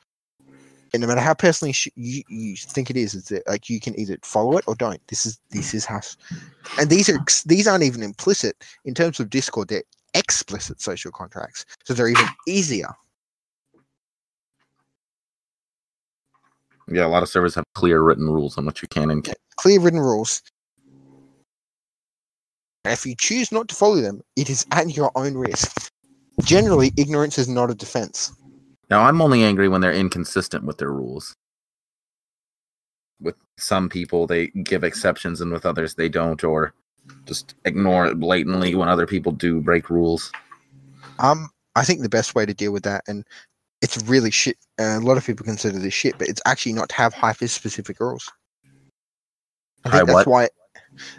and 0.93 1.01
no 1.01 1.07
matter 1.07 1.21
how 1.21 1.35
personally 1.35 1.71
sh- 1.71 1.89
you, 1.95 2.23
you 2.29 2.55
think 2.55 2.89
it 2.89 2.97
is, 2.97 3.13
is 3.13 3.25
that 3.25 3.47
like 3.47 3.69
you 3.69 3.79
can 3.79 3.97
either 3.99 4.17
follow 4.23 4.57
it 4.57 4.63
or 4.67 4.73
don't. 4.73 5.05
This 5.07 5.27
is 5.27 5.39
this 5.51 5.75
is 5.75 5.85
how, 5.85 5.99
and 6.79 6.89
these 6.89 7.09
are 7.09 7.19
these 7.45 7.67
aren't 7.67 7.83
even 7.83 8.01
implicit 8.01 8.63
in 8.85 8.95
terms 8.95 9.19
of 9.19 9.29
Discord. 9.29 9.67
They're 9.67 9.83
explicit 10.15 10.81
social 10.81 11.11
contracts, 11.11 11.65
so 11.83 11.93
they're 11.93 12.07
even 12.07 12.25
easier. 12.47 12.89
"Yeah, 16.87 17.05
a 17.05 17.07
lot 17.07 17.21
of 17.21 17.29
servers 17.29 17.53
have 17.53 17.65
clear 17.75 18.01
written 18.01 18.25
rules 18.25 18.57
on 18.57 18.65
what 18.65 18.81
you 18.81 18.87
can 18.87 19.11
and 19.11 19.23
can't." 19.23 19.37
Clear 19.57 19.79
written 19.79 19.99
rules. 19.99 20.41
If 22.85 23.05
you 23.05 23.15
choose 23.17 23.51
not 23.51 23.67
to 23.69 23.75
follow 23.75 23.97
them, 23.97 24.21
it 24.35 24.49
is 24.49 24.65
at 24.71 24.95
your 24.95 25.11
own 25.15 25.35
risk. 25.35 25.91
Generally, 26.43 26.93
ignorance 26.97 27.37
is 27.37 27.49
not 27.49 27.69
a 27.69 27.75
defense. 27.75 28.31
Now, 28.89 29.03
I'm 29.03 29.21
only 29.21 29.43
angry 29.43 29.67
when 29.67 29.81
they're 29.81 29.93
inconsistent 29.93 30.63
with 30.63 30.77
their 30.77 30.91
rules. 30.91 31.35
With 33.21 33.35
some 33.57 33.89
people, 33.89 34.25
they 34.25 34.47
give 34.47 34.83
exceptions, 34.83 35.41
and 35.41 35.51
with 35.51 35.65
others, 35.65 35.95
they 35.95 36.07
don't, 36.07 36.41
or 36.43 36.73
just 37.25 37.55
ignore 37.65 38.07
it 38.07 38.19
blatantly 38.19 38.75
when 38.75 38.87
other 38.87 39.05
people 39.05 39.33
do 39.33 39.59
break 39.59 39.89
rules. 39.89 40.31
Um, 41.19 41.49
I 41.75 41.83
think 41.83 42.01
the 42.01 42.09
best 42.09 42.33
way 42.33 42.45
to 42.45 42.53
deal 42.53 42.71
with 42.71 42.83
that, 42.83 43.03
and 43.07 43.25
it's 43.81 44.01
really 44.03 44.31
shit. 44.31 44.57
Uh, 44.79 44.97
a 44.97 45.01
lot 45.01 45.17
of 45.17 45.25
people 45.25 45.45
consider 45.45 45.77
this 45.77 45.93
shit, 45.93 46.17
but 46.17 46.29
it's 46.29 46.41
actually 46.45 46.73
not 46.73 46.89
to 46.89 46.95
have 46.95 47.13
hyper 47.13 47.47
specific 47.47 47.99
rules. 47.99 48.31
I 49.83 49.89
Hi, 49.89 49.97
think 49.97 50.07
that's 50.07 50.25
what? 50.25 50.27
why. 50.27 50.49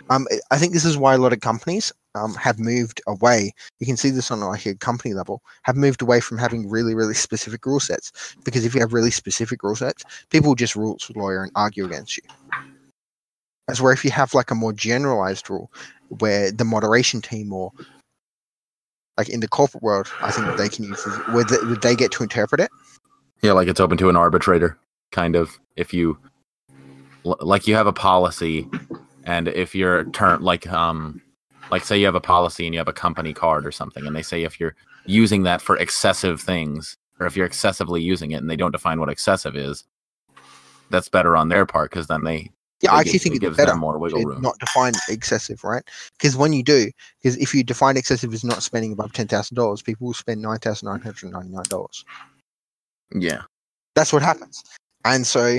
Um, 0.08 0.26
I- 0.50 0.58
think 0.58 0.72
this 0.72 0.84
is 0.84 0.96
why 0.96 1.14
a 1.14 1.18
lot 1.18 1.32
of 1.32 1.40
companies 1.40 1.92
um 2.14 2.34
have 2.34 2.58
moved 2.58 3.00
away. 3.06 3.52
You 3.78 3.86
can 3.86 3.96
see 3.96 4.10
this 4.10 4.30
on 4.30 4.40
like 4.40 4.66
a 4.66 4.74
company 4.74 5.14
level, 5.14 5.42
have 5.62 5.76
moved 5.76 6.02
away 6.02 6.20
from 6.20 6.38
having 6.38 6.68
really, 6.68 6.94
really 6.94 7.14
specific 7.14 7.64
rule 7.64 7.80
sets. 7.80 8.12
Because 8.44 8.64
if 8.64 8.74
you 8.74 8.80
have 8.80 8.92
really 8.92 9.10
specific 9.10 9.62
rule 9.62 9.76
sets, 9.76 10.04
people 10.30 10.54
just 10.54 10.76
rules 10.76 11.10
lawyer 11.14 11.42
and 11.42 11.52
argue 11.54 11.84
against 11.84 12.16
you. 12.16 12.24
As 13.68 13.80
where 13.80 13.92
if 13.92 14.04
you 14.04 14.10
have 14.10 14.34
like 14.34 14.50
a 14.50 14.54
more 14.56 14.72
generalized 14.72 15.48
rule, 15.48 15.70
where 16.18 16.50
the 16.50 16.64
moderation 16.64 17.20
team 17.22 17.52
or 17.52 17.72
like 19.16 19.28
in 19.28 19.40
the 19.40 19.48
corporate 19.48 19.82
world, 19.82 20.10
I 20.22 20.30
think 20.30 20.56
they 20.56 20.68
can 20.68 20.84
use 20.84 21.04
where 21.04 21.44
would 21.62 21.82
they 21.82 21.94
get 21.94 22.10
to 22.12 22.22
interpret 22.22 22.60
it? 22.60 22.70
Yeah, 23.42 23.52
like 23.52 23.68
it's 23.68 23.80
open 23.80 23.98
to 23.98 24.08
an 24.08 24.16
arbitrator, 24.16 24.78
kind 25.12 25.36
of. 25.36 25.58
If 25.76 25.94
you, 25.94 26.18
like, 27.24 27.66
you 27.66 27.74
have 27.74 27.86
a 27.86 27.92
policy, 27.92 28.68
and 29.24 29.48
if 29.48 29.74
you're 29.74 30.04
turn 30.10 30.40
like 30.42 30.66
um, 30.70 31.20
like 31.70 31.84
say 31.84 31.98
you 31.98 32.06
have 32.06 32.14
a 32.14 32.20
policy 32.20 32.66
and 32.66 32.74
you 32.74 32.78
have 32.80 32.88
a 32.88 32.92
company 32.92 33.32
card 33.32 33.66
or 33.66 33.72
something, 33.72 34.06
and 34.06 34.14
they 34.16 34.22
say 34.22 34.42
if 34.42 34.58
you're 34.60 34.74
using 35.06 35.42
that 35.44 35.60
for 35.62 35.76
excessive 35.76 36.40
things, 36.40 36.96
or 37.18 37.26
if 37.26 37.36
you're 37.36 37.46
excessively 37.46 38.02
using 38.02 38.32
it, 38.32 38.36
and 38.36 38.48
they 38.50 38.56
don't 38.56 38.72
define 38.72 38.98
what 39.00 39.08
excessive 39.08 39.56
is, 39.56 39.84
that's 40.90 41.08
better 41.08 41.36
on 41.36 41.48
their 41.48 41.66
part 41.66 41.90
because 41.90 42.06
then 42.06 42.24
they 42.24 42.50
Yeah, 42.82 42.92
It 42.92 42.94
I 42.94 42.98
actually 43.00 43.12
gives- 43.12 43.22
think 43.24 43.34
it 43.34 43.36
it's 43.36 43.44
gives 43.44 43.56
better 43.58 43.70
them 43.72 43.80
more 43.80 43.98
wiggle 43.98 44.24
room. 44.24 44.40
not 44.42 44.58
define 44.58 44.92
excessive, 45.08 45.62
right? 45.64 45.82
Because 46.18 46.34
when 46.36 46.52
you 46.52 46.62
do, 46.62 46.90
because 47.22 47.36
if 47.36 47.54
you 47.54 47.62
define 47.62 47.96
excessive 47.98 48.32
as 48.32 48.42
not 48.42 48.62
spending 48.62 48.92
above 48.92 49.12
ten 49.12 49.28
thousand 49.28 49.54
dollars, 49.56 49.82
people 49.82 50.06
will 50.06 50.14
spend 50.14 50.40
nine 50.42 50.58
thousand 50.58 50.86
nine 50.88 51.00
hundred 51.00 51.30
ninety 51.30 51.50
nine 51.50 51.64
dollars. 51.68 52.04
yeah. 53.14 53.42
That's 53.94 54.12
what 54.12 54.22
happens. 54.22 54.62
And 55.04 55.26
so, 55.26 55.58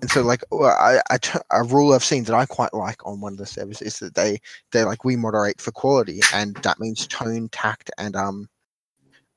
and 0.00 0.10
so, 0.10 0.22
like 0.22 0.42
I, 0.52 1.00
I 1.10 1.18
t- 1.18 1.38
a 1.50 1.64
rule 1.64 1.92
I've 1.92 2.04
seen 2.04 2.24
that 2.24 2.34
I 2.34 2.46
quite 2.46 2.72
like 2.72 3.04
on 3.04 3.20
one 3.20 3.32
of 3.32 3.38
the 3.38 3.46
servers 3.46 3.82
is 3.82 3.98
that 3.98 4.14
they 4.14 4.38
they 4.70 4.84
like 4.84 5.04
we 5.04 5.16
moderate 5.16 5.60
for 5.60 5.72
quality, 5.72 6.20
and 6.32 6.54
that 6.62 6.78
means 6.78 7.06
tone, 7.08 7.48
tact, 7.50 7.90
and 7.98 8.14
um, 8.14 8.48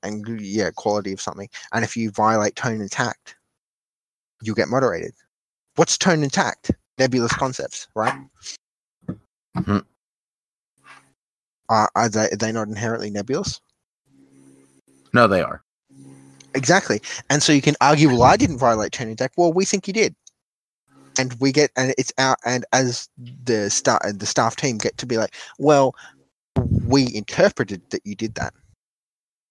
and 0.03 0.39
yeah, 0.39 0.69
quality 0.75 1.13
of 1.13 1.21
something. 1.21 1.49
And 1.73 1.83
if 1.83 1.97
you 1.97 2.11
violate 2.11 2.55
tone 2.55 2.79
and 2.79 2.91
tact, 2.91 3.35
you 4.43 4.53
get 4.53 4.67
moderated. 4.67 5.13
What's 5.75 5.97
tone 5.97 6.21
and 6.21 6.31
tact? 6.31 6.71
Nebulous 6.99 7.33
concepts, 7.33 7.87
right? 7.95 8.13
Mhm. 9.57 9.83
Are, 11.69 11.89
are 11.95 12.09
they 12.09 12.29
are 12.29 12.35
they 12.37 12.51
not 12.51 12.67
inherently 12.67 13.09
nebulous? 13.09 13.59
No, 15.13 15.27
they 15.27 15.41
are. 15.41 15.63
Exactly. 16.53 17.01
And 17.29 17.41
so 17.41 17.53
you 17.53 17.61
can 17.61 17.75
argue, 17.81 18.09
well, 18.09 18.23
I 18.23 18.37
didn't 18.37 18.57
violate 18.59 18.91
tone 18.91 19.07
and 19.07 19.17
tact. 19.17 19.35
Well, 19.37 19.53
we 19.53 19.65
think 19.65 19.87
you 19.87 19.93
did. 19.93 20.15
And 21.17 21.35
we 21.39 21.51
get, 21.51 21.71
and 21.75 21.93
it's 21.97 22.13
out, 22.17 22.37
and 22.45 22.65
as 22.71 23.09
the 23.43 23.69
staff, 23.69 23.99
the 24.13 24.25
staff 24.25 24.55
team 24.55 24.77
get 24.77 24.97
to 24.97 25.05
be 25.05 25.17
like, 25.17 25.35
well, 25.59 25.95
we 26.85 27.13
interpreted 27.13 27.81
that 27.91 28.01
you 28.05 28.15
did 28.15 28.35
that 28.35 28.53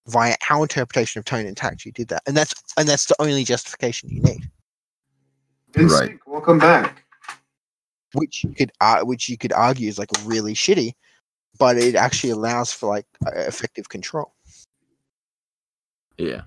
via 0.07 0.35
our 0.49 0.63
interpretation 0.63 1.19
of 1.19 1.25
tone 1.25 1.45
and 1.45 1.55
tact. 1.55 1.85
You 1.85 1.91
did 1.91 2.07
that, 2.09 2.23
and 2.25 2.35
that's 2.35 2.53
and 2.77 2.87
that's 2.87 3.05
the 3.05 3.15
only 3.19 3.43
justification 3.43 4.09
you 4.09 4.21
need, 4.21 4.49
Instinct, 5.75 6.27
welcome 6.27 6.59
back. 6.59 7.03
which 8.13 8.43
you 8.43 8.53
could, 8.53 8.71
uh, 8.81 9.01
which 9.01 9.29
you 9.29 9.37
could 9.37 9.53
argue 9.53 9.87
is 9.87 9.99
like 9.99 10.09
really 10.25 10.53
shitty, 10.53 10.93
but 11.59 11.77
it 11.77 11.95
actually 11.95 12.31
allows 12.31 12.73
for 12.73 12.89
like 12.89 13.05
uh, 13.25 13.31
effective 13.35 13.89
control. 13.89 14.33
Yeah. 16.17 16.41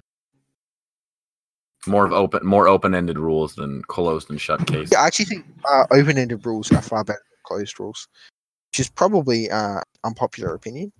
More 1.86 2.06
of 2.06 2.12
open, 2.12 2.46
more 2.46 2.66
open-ended 2.66 3.18
rules 3.18 3.54
than 3.54 3.82
closed 3.82 4.30
and 4.30 4.40
shut 4.40 4.66
cases. 4.66 4.92
Yeah, 4.92 5.02
I 5.02 5.06
actually 5.06 5.26
think 5.26 5.44
uh, 5.70 5.84
open-ended 5.90 6.44
rules 6.46 6.72
are 6.72 6.80
far 6.80 7.04
better 7.04 7.18
than 7.18 7.38
closed 7.44 7.78
rules, 7.78 8.08
which 8.72 8.80
is 8.80 8.88
probably 8.88 9.50
uh, 9.50 9.80
unpopular 10.02 10.54
opinion. 10.54 10.92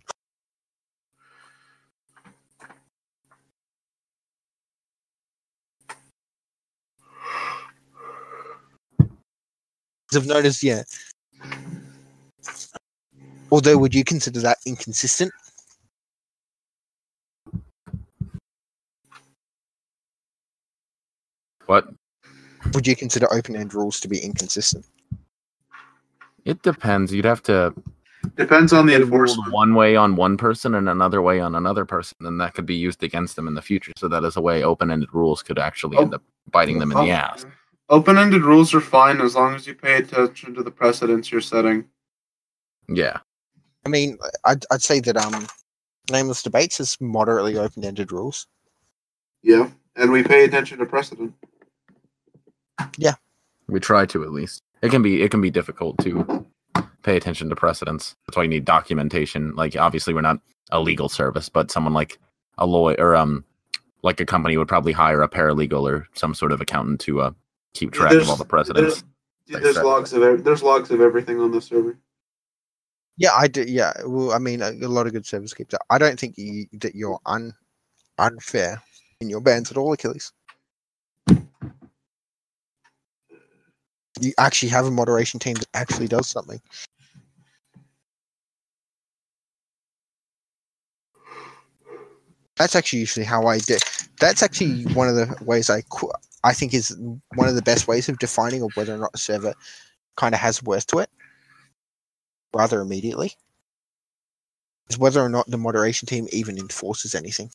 I've 10.14 10.26
noticed, 10.26 10.62
yeah. 10.62 10.82
Although, 13.50 13.78
would 13.78 13.94
you 13.94 14.04
consider 14.04 14.40
that 14.40 14.58
inconsistent? 14.66 15.32
What? 21.74 21.88
Would 22.72 22.86
you 22.86 22.94
consider 22.94 23.26
open-end 23.32 23.74
rules 23.74 23.98
to 24.00 24.08
be 24.08 24.18
inconsistent? 24.20 24.86
It 26.44 26.62
depends. 26.62 27.12
You'd 27.12 27.24
have 27.24 27.42
to 27.44 27.74
Depends 28.36 28.72
on 28.72 28.86
the 28.86 28.94
they 28.94 29.02
enforcement. 29.02 29.52
one 29.52 29.74
way 29.74 29.96
on 29.96 30.14
one 30.14 30.36
person 30.36 30.76
and 30.76 30.88
another 30.88 31.20
way 31.20 31.40
on 31.40 31.56
another 31.56 31.84
person, 31.84 32.16
and 32.20 32.40
that 32.40 32.54
could 32.54 32.64
be 32.64 32.76
used 32.76 33.02
against 33.02 33.34
them 33.34 33.48
in 33.48 33.54
the 33.54 33.60
future. 33.60 33.92
So 33.96 34.06
that 34.08 34.22
is 34.24 34.36
a 34.36 34.40
way 34.40 34.62
open-ended 34.62 35.12
rules 35.12 35.42
could 35.42 35.58
actually 35.58 35.98
end 35.98 36.12
Oh. 36.14 36.16
up 36.16 36.22
biting 36.52 36.78
them 36.78 36.92
in 36.92 36.98
the 36.98 37.10
ass. 37.10 37.44
Open-ended 37.90 38.42
rules 38.42 38.72
are 38.72 38.80
fine 38.80 39.20
as 39.20 39.34
long 39.34 39.54
as 39.56 39.66
you 39.66 39.74
pay 39.74 39.96
attention 39.96 40.54
to 40.54 40.62
the 40.62 40.70
precedents 40.70 41.30
you're 41.32 41.40
setting. 41.40 41.84
Yeah. 42.88 43.18
I 43.84 43.88
mean, 43.88 44.16
I'd, 44.44 44.64
I'd 44.70 44.80
say 44.82 45.00
that 45.00 45.16
um, 45.16 45.46
nameless 46.10 46.42
debates 46.42 46.78
is 46.80 46.96
moderately 47.00 47.58
open-ended 47.58 48.12
rules. 48.12 48.46
Yeah, 49.42 49.70
and 49.96 50.10
we 50.12 50.22
pay 50.22 50.44
attention 50.44 50.78
to 50.78 50.86
precedent. 50.86 51.34
We 53.68 53.80
try 53.80 54.06
to 54.06 54.22
at 54.24 54.32
least. 54.32 54.62
It 54.82 54.90
can 54.90 55.02
be 55.02 55.22
it 55.22 55.30
can 55.30 55.40
be 55.40 55.50
difficult 55.50 55.98
to 55.98 56.46
pay 57.02 57.16
attention 57.16 57.48
to 57.48 57.56
precedents. 57.56 58.16
That's 58.26 58.36
why 58.36 58.42
you 58.42 58.48
need 58.48 58.64
documentation. 58.64 59.54
Like 59.54 59.76
obviously 59.76 60.12
we're 60.14 60.20
not 60.20 60.40
a 60.70 60.80
legal 60.80 61.08
service, 61.08 61.48
but 61.48 61.70
someone 61.70 61.94
like 61.94 62.18
a 62.58 62.66
lawyer 62.66 62.96
or 62.98 63.16
um 63.16 63.44
like 64.02 64.20
a 64.20 64.26
company 64.26 64.56
would 64.56 64.68
probably 64.68 64.92
hire 64.92 65.22
a 65.22 65.28
paralegal 65.28 65.90
or 65.90 66.06
some 66.14 66.34
sort 66.34 66.52
of 66.52 66.60
accountant 66.60 67.00
to 67.00 67.20
uh 67.20 67.30
keep 67.72 67.92
track 67.92 68.12
of 68.12 68.28
all 68.28 68.36
the 68.36 68.44
precedents. 68.44 69.04
There's, 69.46 69.62
there's 69.62 69.76
logs 69.84 70.12
of 70.12 70.22
ev- 70.22 70.44
there's 70.44 70.62
logs 70.62 70.90
of 70.90 71.00
everything 71.00 71.40
on 71.40 71.50
the 71.50 71.60
server. 71.60 71.98
Yeah, 73.16 73.32
I 73.34 73.46
do. 73.46 73.62
Yeah, 73.62 73.92
well, 74.04 74.32
I 74.32 74.38
mean, 74.38 74.60
a, 74.60 74.70
a 74.70 74.88
lot 74.88 75.06
of 75.06 75.12
good 75.12 75.26
service 75.26 75.54
keeps 75.54 75.70
that. 75.72 75.82
I 75.90 75.98
don't 75.98 76.18
think 76.18 76.36
you, 76.36 76.66
that 76.80 76.94
you're 76.96 77.20
un, 77.26 77.52
unfair 78.18 78.82
in 79.20 79.28
your 79.30 79.40
bans 79.40 79.70
at 79.70 79.76
all, 79.76 79.92
Achilles. 79.92 80.32
You 84.20 84.32
actually 84.38 84.70
have 84.70 84.86
a 84.86 84.90
moderation 84.90 85.40
team 85.40 85.54
that 85.54 85.68
actually 85.74 86.08
does 86.08 86.28
something. 86.28 86.60
That's 92.56 92.76
actually 92.76 93.00
usually 93.00 93.26
how 93.26 93.46
I 93.46 93.58
do. 93.58 93.78
That's 94.20 94.42
actually 94.42 94.84
one 94.94 95.08
of 95.08 95.16
the 95.16 95.36
ways 95.44 95.70
I 95.70 95.82
qu- 95.90 96.12
I 96.44 96.52
think 96.54 96.74
is 96.74 96.96
one 97.34 97.48
of 97.48 97.56
the 97.56 97.62
best 97.62 97.88
ways 97.88 98.08
of 98.08 98.18
defining 98.18 98.62
of 98.62 98.76
whether 98.76 98.94
or 98.94 98.98
not 98.98 99.10
a 99.14 99.18
server 99.18 99.54
kind 100.16 100.34
of 100.34 100.40
has 100.40 100.62
worth 100.62 100.86
to 100.88 101.00
it. 101.00 101.10
Rather 102.54 102.80
immediately, 102.80 103.34
is 104.90 104.98
whether 104.98 105.20
or 105.20 105.28
not 105.30 105.48
the 105.48 105.58
moderation 105.58 106.06
team 106.06 106.28
even 106.32 106.58
enforces 106.58 107.14
anything. 107.14 107.50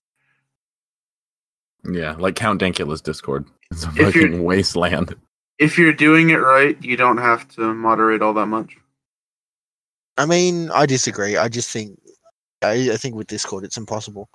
Yeah, 1.90 2.14
like 2.18 2.36
Count 2.36 2.62
Dankula's 2.62 3.02
Discord. 3.02 3.48
It's 3.72 3.86
a 3.86 3.92
If 3.96 4.14
fucking 4.14 4.44
wasteland. 4.44 5.16
If 5.60 5.78
you're 5.78 5.94
doing 5.94 6.30
it 6.30 6.38
right, 6.38 6.82
you 6.82 6.96
don't 6.96 7.18
have 7.18 7.48
to 7.56 7.74
moderate 7.74 8.22
all 8.22 8.34
that 8.34 8.48
much. 8.48 8.78
I 10.18 10.26
mean, 10.26 10.70
I 10.72 10.86
disagree. 10.86 11.38
I 11.38 11.50
just 11.50 11.70
think 11.70 12.00
I, 12.62 12.92
I 12.92 12.98
think 12.98 13.16
with 13.16 13.28
Discord 13.28 13.64
it's 13.64 13.78
impossible 13.78 14.30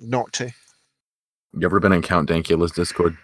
not 0.00 0.32
to. 0.34 0.52
You 1.54 1.66
ever 1.66 1.80
been 1.80 1.92
in 1.92 2.02
Count 2.02 2.28
Dankula's 2.28 2.72
Discord? 2.72 3.16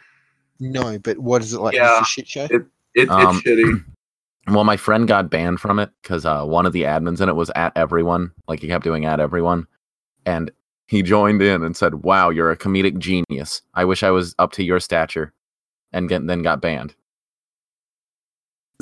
No, 0.60 0.98
but 0.98 1.18
what 1.18 1.42
is 1.42 1.52
it 1.52 1.60
like? 1.60 1.74
Yeah. 1.74 1.98
It's 1.98 2.08
a 2.08 2.10
shit 2.10 2.28
show. 2.28 2.46
It, 2.50 2.66
it 2.94 3.10
Um, 3.10 3.36
it's 3.36 3.46
shitty. 3.46 3.84
Well, 4.46 4.64
my 4.64 4.76
friend 4.76 5.08
got 5.08 5.30
banned 5.30 5.58
from 5.58 5.78
it 5.78 5.88
because 6.02 6.26
uh, 6.26 6.44
one 6.44 6.66
of 6.66 6.74
the 6.74 6.82
admins 6.82 7.22
in 7.22 7.30
it 7.30 7.34
was 7.34 7.50
at 7.56 7.72
everyone. 7.76 8.30
Like 8.46 8.60
he 8.60 8.66
kept 8.68 8.84
doing 8.84 9.06
at 9.06 9.18
everyone, 9.18 9.66
and 10.26 10.50
he 10.86 11.00
joined 11.00 11.40
in 11.40 11.64
and 11.64 11.74
said, 11.74 11.94
"Wow, 12.04 12.28
you're 12.28 12.50
a 12.50 12.56
comedic 12.56 12.98
genius. 12.98 13.62
I 13.72 13.86
wish 13.86 14.02
I 14.02 14.10
was 14.10 14.34
up 14.38 14.52
to 14.52 14.62
your 14.62 14.80
stature," 14.80 15.32
and 15.94 16.10
get, 16.10 16.26
then 16.26 16.42
got 16.42 16.60
banned. 16.60 16.94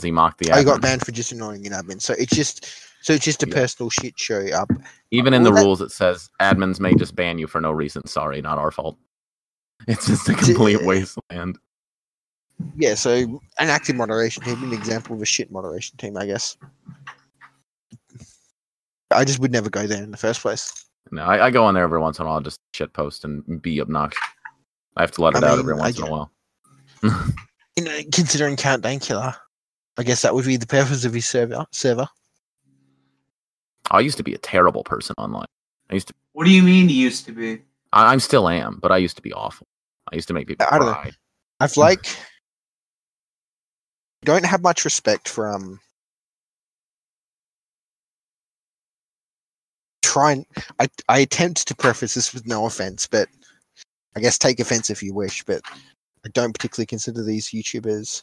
He 0.01 0.11
mocked 0.11 0.39
the. 0.39 0.51
Oh, 0.53 0.55
I 0.57 0.65
got 0.65 0.81
banned 0.81 1.05
for 1.05 1.13
just 1.13 1.33
annoying 1.33 1.67
an 1.67 1.73
admin. 1.73 2.01
So 2.01 2.15
it's 2.19 2.35
just 2.35 2.67
so 3.03 3.13
it's 3.13 3.25
just 3.25 3.43
a 3.43 3.49
Yeah. 3.49 3.55
personal 3.55 3.91
shit 3.91 4.19
show 4.19 4.47
up. 4.55 4.71
Even 5.11 5.35
in 5.35 5.43
the 5.43 5.51
that- 5.53 5.61
rules, 5.63 5.81
it 5.83 5.91
says 5.93 6.31
admins 6.41 6.81
may 6.81 6.95
just 6.95 7.15
ban 7.15 7.39
you 7.39 7.47
for 7.47 7.61
no 7.61 7.71
reason. 7.73 8.07
Sorry, 8.07 8.41
not 8.41 8.59
our 8.59 8.71
fault. 8.71 8.99
It's 9.89 10.07
just 10.07 10.29
a 10.29 10.35
complete 10.35 10.83
wasteland. 10.85 11.59
Yeah, 12.77 12.95
so 12.95 13.11
an 13.59 13.69
active 13.69 13.97
moderation 13.97 14.43
team, 14.45 14.63
an 14.63 14.73
example 14.73 15.17
of 15.17 15.23
a 15.23 15.25
shit 15.27 15.51
moderation 15.51 15.97
team, 15.97 16.17
I 16.17 16.27
guess. 16.27 16.57
I 19.11 19.25
just 19.25 19.41
would 19.41 19.51
never 19.53 19.69
go 19.69 19.87
there 19.89 20.03
in 20.03 20.11
the 20.13 20.17
first 20.17 20.41
place. 20.41 20.73
No, 21.11 21.23
I, 21.25 21.47
I 21.47 21.51
go 21.51 21.65
on 21.65 21.75
there 21.75 21.83
every 21.83 21.99
once 21.99 22.19
in 22.21 22.25
a 22.27 22.29
while, 22.29 22.41
just 22.41 22.61
shit 22.73 22.93
post 22.93 23.25
and 23.25 23.61
be 23.61 23.81
obnoxious. 23.81 24.23
I 24.97 25.01
have 25.03 25.11
to 25.13 25.23
let 25.23 25.35
I 25.35 25.39
it 25.39 25.45
out 25.45 25.51
mean, 25.51 25.59
every 25.61 25.75
I 25.75 25.77
once 25.79 25.99
in 25.99 26.05
a 26.07 26.11
while. 26.11 26.33
You 27.77 27.85
know, 27.85 27.99
considering 28.13 28.55
Count 28.57 28.83
Dankula, 28.85 29.35
I 29.99 30.03
guess 30.03 30.23
that 30.23 30.35
would 30.35 30.47
be 30.47 30.57
the 30.57 30.67
purpose 30.67 31.05
of 31.05 31.13
his 31.13 31.27
server. 31.27 31.67
Server. 31.71 32.09
I 33.91 34.01
used 34.01 34.17
to 34.17 34.23
be 34.23 34.35
a 34.35 34.39
terrible 34.39 34.85
person 34.85 35.15
online. 35.19 35.47
I 35.91 35.95
used 35.95 36.09
to. 36.09 36.15
What 36.33 36.45
do 36.45 36.51
you 36.51 36.63
mean 36.63 36.89
you 36.89 36.97
used 36.97 37.27
to 37.27 37.33
be? 37.33 37.63
I, 37.93 38.13
I'm 38.13 38.21
still 38.21 38.49
am, 38.49 38.79
but 38.81 38.91
I 38.91 38.97
used 38.97 39.17
to 39.17 39.23
be 39.23 39.33
awful. 39.33 39.67
I 40.11 40.17
used 40.17 40.29
to 40.29 40.35
make 40.35 40.47
people 40.47 40.67
I 40.71 40.79
don't 40.79 40.89
know. 40.89 41.11
I've 41.61 41.77
like 41.77 42.07
don't 44.25 44.45
have 44.45 44.63
much 44.63 44.85
respect 44.85 45.29
for 45.29 45.49
um 45.49 45.81
try 50.03 50.33
and 50.33 50.47
I 50.79 50.89
I 51.09 51.21
attempt 51.21 51.67
to 51.69 51.75
preface 51.75 52.15
this 52.15 52.35
with 52.35 52.47
no 52.47 52.67
offense, 52.67 53.07
but 53.07 53.29
I 54.17 54.21
guess 54.21 54.39
take 54.39 54.61
offense 54.61 54.91
if 54.91 55.03
you 55.03 55.15
wish, 55.15 55.43
but 55.45 55.63
I 56.25 56.29
don't 56.33 56.53
particularly 56.53 56.87
consider 56.87 57.23
these 57.23 57.51
YouTubers, 57.51 58.23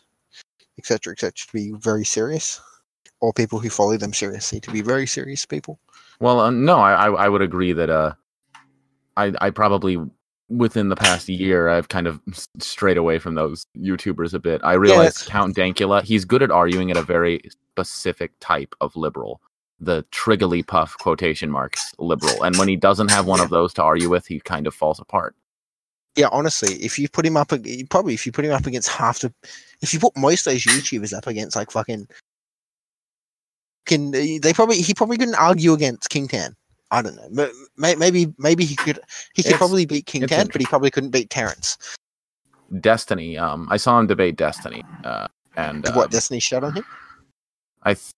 etc., 0.80 1.12
etc., 1.14 1.34
to 1.34 1.54
be 1.54 1.72
very 1.74 2.06
serious, 2.06 2.60
or 3.20 3.32
people 3.34 3.60
who 3.60 3.70
follow 3.70 3.98
them 3.98 4.14
seriously 4.14 4.60
to 4.62 4.72
be 4.72 4.82
very 4.82 5.06
serious 5.06 5.46
people. 5.46 5.80
Well, 6.20 6.40
uh, 6.40 6.50
no, 6.50 6.80
I, 6.80 7.12
I 7.12 7.30
would 7.30 7.42
agree 7.42 7.74
that 7.74 7.90
uh, 7.90 8.14
I 9.16 9.34
I 9.40 9.50
probably 9.52 9.98
within 10.50 10.90
the 10.90 10.96
past 10.96 11.30
year 11.30 11.70
I've 11.70 11.90
kind 11.90 12.08
of 12.08 12.20
strayed 12.58 12.98
away 12.98 13.20
from 13.20 13.36
those 13.36 13.66
YouTubers 13.78 14.34
a 14.34 14.40
bit. 14.40 14.62
I 14.64 14.74
realize 14.74 15.22
Count 15.22 15.56
Dankula, 15.56 16.02
he's 16.02 16.26
good 16.26 16.42
at 16.42 16.52
arguing 16.52 16.90
at 16.90 16.98
a 16.98 17.04
very 17.04 17.42
specific 17.72 18.32
type 18.40 18.74
of 18.82 18.96
liberal, 18.96 19.42
the 19.80 20.04
triggly 20.12 20.66
puff 20.66 20.98
quotation 20.98 21.52
marks 21.52 21.94
liberal, 22.00 22.44
and 22.44 22.58
when 22.58 22.68
he 22.68 22.76
doesn't 22.76 23.12
have 23.12 23.26
one 23.26 23.40
of 23.40 23.50
those 23.50 23.74
to 23.76 23.84
argue 23.84 24.10
with, 24.10 24.26
he 24.26 24.40
kind 24.40 24.66
of 24.68 24.74
falls 24.74 25.00
apart. 25.00 25.36
Yeah, 26.16 26.28
honestly, 26.32 26.74
if 26.76 26.98
you 27.00 27.08
put 27.08 27.26
him 27.26 27.38
up, 27.38 27.50
probably 27.90 28.14
if 28.14 28.26
you 28.26 28.32
put 28.32 28.44
him 28.46 28.52
up 28.52 28.66
against 28.66 28.90
half 28.90 29.20
the, 29.20 29.34
if 29.82 29.94
you 29.94 30.00
put 30.00 30.18
most 30.18 30.46
of 30.46 30.54
those 30.54 30.64
YouTubers 30.64 31.16
up 31.16 31.28
against 31.28 31.56
like 31.56 31.72
fucking, 31.72 32.08
can 33.86 34.12
they 34.12 34.54
probably 34.54 34.82
he 34.82 34.94
probably 34.94 35.18
couldn't 35.18 35.36
argue 35.36 35.74
against 35.74 36.10
King 36.10 36.28
Tan. 36.28 36.56
I 36.92 37.02
don't 37.04 37.16
know. 37.16 37.28
but 37.32 37.52
Maybe 37.78 38.34
maybe 38.38 38.66
he 38.66 38.76
could 38.76 39.00
he 39.34 39.44
could 39.44 39.52
It's- 39.52 39.58
probably 39.58 39.86
beat 39.86 40.06
King 40.08 40.28
Tan, 40.28 40.48
but 40.52 40.60
he 40.60 40.66
probably 40.66 40.92
couldn't 40.92 41.12
beat 41.12 41.30
Terrence. 41.30 41.78
Destiny, 42.82 43.38
um, 43.38 43.68
I 43.72 43.78
saw 43.78 44.00
him 44.00 44.06
debate 44.08 44.36
Destiny, 44.36 44.84
uh, 45.04 45.28
and 45.56 45.84
what 45.96 46.06
um, 46.06 46.10
Destiny 46.10 46.40
shut 46.40 46.64
on 46.64 46.76
him? 46.76 46.86
I 47.84 47.94
th- 47.96 48.12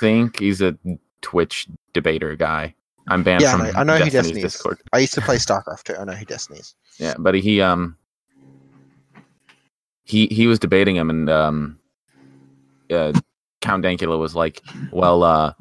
think 0.00 0.38
he's 0.38 0.62
a 0.62 0.78
Twitch 1.20 1.66
debater 1.92 2.34
guy. 2.36 2.74
I'm 3.08 3.22
banned 3.22 3.42
Yeah, 3.42 3.48
I 3.48 3.52
from 3.52 3.60
know- 3.66 3.72
I 3.76 3.84
know 3.84 3.92
who 3.94 3.98
Destiny's 4.04 4.12
Destiny 4.12 4.40
is. 4.42 4.52
Discord. 4.52 4.78
I 4.92 4.98
used 4.98 5.14
to 5.14 5.20
play 5.20 5.36
StarCraft 5.36 5.84
too. 5.84 5.96
I 5.98 6.04
know 6.04 6.12
who 6.12 6.24
Destiny 6.24 6.58
is. 6.60 6.74
Yeah, 6.98 7.14
but 7.18 7.34
he 7.34 7.60
um 7.60 7.96
he 10.04 10.26
he 10.28 10.46
was 10.46 10.58
debating 10.58 10.96
him 10.96 11.10
and 11.10 11.28
um 11.30 11.78
uh, 12.90 13.12
Count 13.60 13.84
Dankula 13.84 14.18
was 14.18 14.34
like, 14.34 14.62
well, 14.92 15.22
uh 15.22 15.52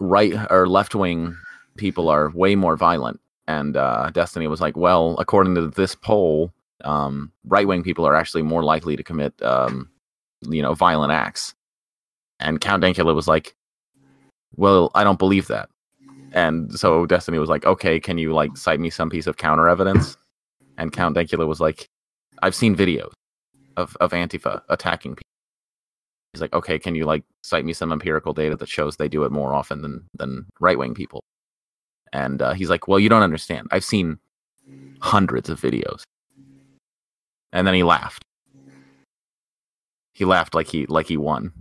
right 0.00 0.34
or 0.50 0.66
left 0.68 0.94
wing 0.94 1.36
people 1.76 2.08
are 2.08 2.30
way 2.30 2.54
more 2.54 2.76
violent, 2.76 3.20
and 3.46 3.76
uh 3.76 4.10
Destiny 4.10 4.46
was 4.48 4.60
like, 4.60 4.76
well, 4.76 5.16
according 5.18 5.54
to 5.56 5.68
this 5.68 5.94
poll, 5.94 6.52
um 6.84 7.32
right 7.46 7.66
wing 7.66 7.82
people 7.82 8.06
are 8.06 8.14
actually 8.14 8.42
more 8.42 8.62
likely 8.64 8.96
to 8.96 9.02
commit 9.02 9.40
um 9.42 9.90
you 10.42 10.62
know 10.62 10.74
violent 10.74 11.12
acts, 11.12 11.54
and 12.40 12.60
Count 12.60 12.82
Dankula 12.82 13.14
was 13.14 13.28
like, 13.28 13.54
well, 14.56 14.90
I 14.94 15.04
don't 15.04 15.18
believe 15.18 15.46
that. 15.48 15.68
And 16.34 16.76
so 16.78 17.06
Destiny 17.06 17.38
was 17.38 17.48
like, 17.48 17.64
okay, 17.64 18.00
can 18.00 18.18
you 18.18 18.34
like 18.34 18.56
cite 18.56 18.80
me 18.80 18.90
some 18.90 19.08
piece 19.08 19.28
of 19.28 19.36
counter 19.36 19.68
evidence? 19.68 20.16
And 20.76 20.92
Count 20.92 21.16
Dankula 21.16 21.46
was 21.46 21.60
like, 21.60 21.86
I've 22.42 22.56
seen 22.56 22.76
videos 22.76 23.12
of, 23.76 23.96
of 24.00 24.10
Antifa 24.10 24.60
attacking 24.68 25.12
people. 25.12 25.22
He's 26.32 26.40
like, 26.40 26.52
okay, 26.52 26.80
can 26.80 26.96
you 26.96 27.04
like 27.04 27.22
cite 27.44 27.64
me 27.64 27.72
some 27.72 27.92
empirical 27.92 28.32
data 28.32 28.56
that 28.56 28.68
shows 28.68 28.96
they 28.96 29.08
do 29.08 29.22
it 29.22 29.30
more 29.30 29.54
often 29.54 29.82
than 29.82 30.04
than 30.18 30.46
right 30.58 30.76
wing 30.76 30.92
people? 30.92 31.22
And 32.12 32.42
uh, 32.42 32.54
he's 32.54 32.70
like, 32.70 32.88
well, 32.88 32.98
you 32.98 33.08
don't 33.08 33.22
understand. 33.22 33.68
I've 33.70 33.84
seen 33.84 34.18
hundreds 35.00 35.48
of 35.48 35.60
videos. 35.60 36.02
And 37.52 37.64
then 37.64 37.74
he 37.74 37.84
laughed. 37.84 38.24
He 40.14 40.24
laughed 40.24 40.56
like 40.56 40.66
he 40.66 40.86
like 40.86 41.06
he 41.06 41.16
won. 41.16 41.52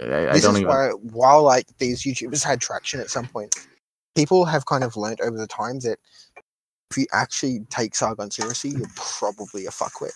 I, 0.00 0.30
I 0.30 0.32
this 0.32 0.42
don't 0.42 0.54
is 0.54 0.62
even. 0.62 0.68
why, 0.68 0.88
while 1.12 1.42
like 1.42 1.66
these 1.78 2.02
YouTubers 2.02 2.44
had 2.44 2.60
traction 2.60 3.00
at 3.00 3.10
some 3.10 3.26
point, 3.26 3.54
people 4.16 4.44
have 4.44 4.66
kind 4.66 4.84
of 4.84 4.96
learned 4.96 5.20
over 5.20 5.36
the 5.36 5.46
time 5.46 5.80
that 5.80 5.98
if 6.90 6.98
you 6.98 7.06
actually 7.12 7.60
take 7.70 7.94
Sargon 7.94 8.30
seriously, 8.30 8.70
you're 8.70 8.88
probably 8.96 9.66
a 9.66 9.70
fuckwit. 9.70 10.12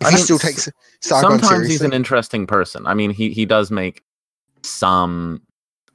If 0.00 0.06
I 0.06 0.10
mean, 0.10 0.18
still 0.18 0.38
takes 0.38 0.68
Sargon 1.00 1.40
sometimes 1.40 1.48
seriously, 1.48 1.72
he's 1.74 1.82
an 1.82 1.92
interesting 1.92 2.46
person. 2.46 2.86
I 2.86 2.94
mean, 2.94 3.10
he 3.10 3.30
he 3.30 3.46
does 3.46 3.70
make 3.70 4.02
some 4.62 5.42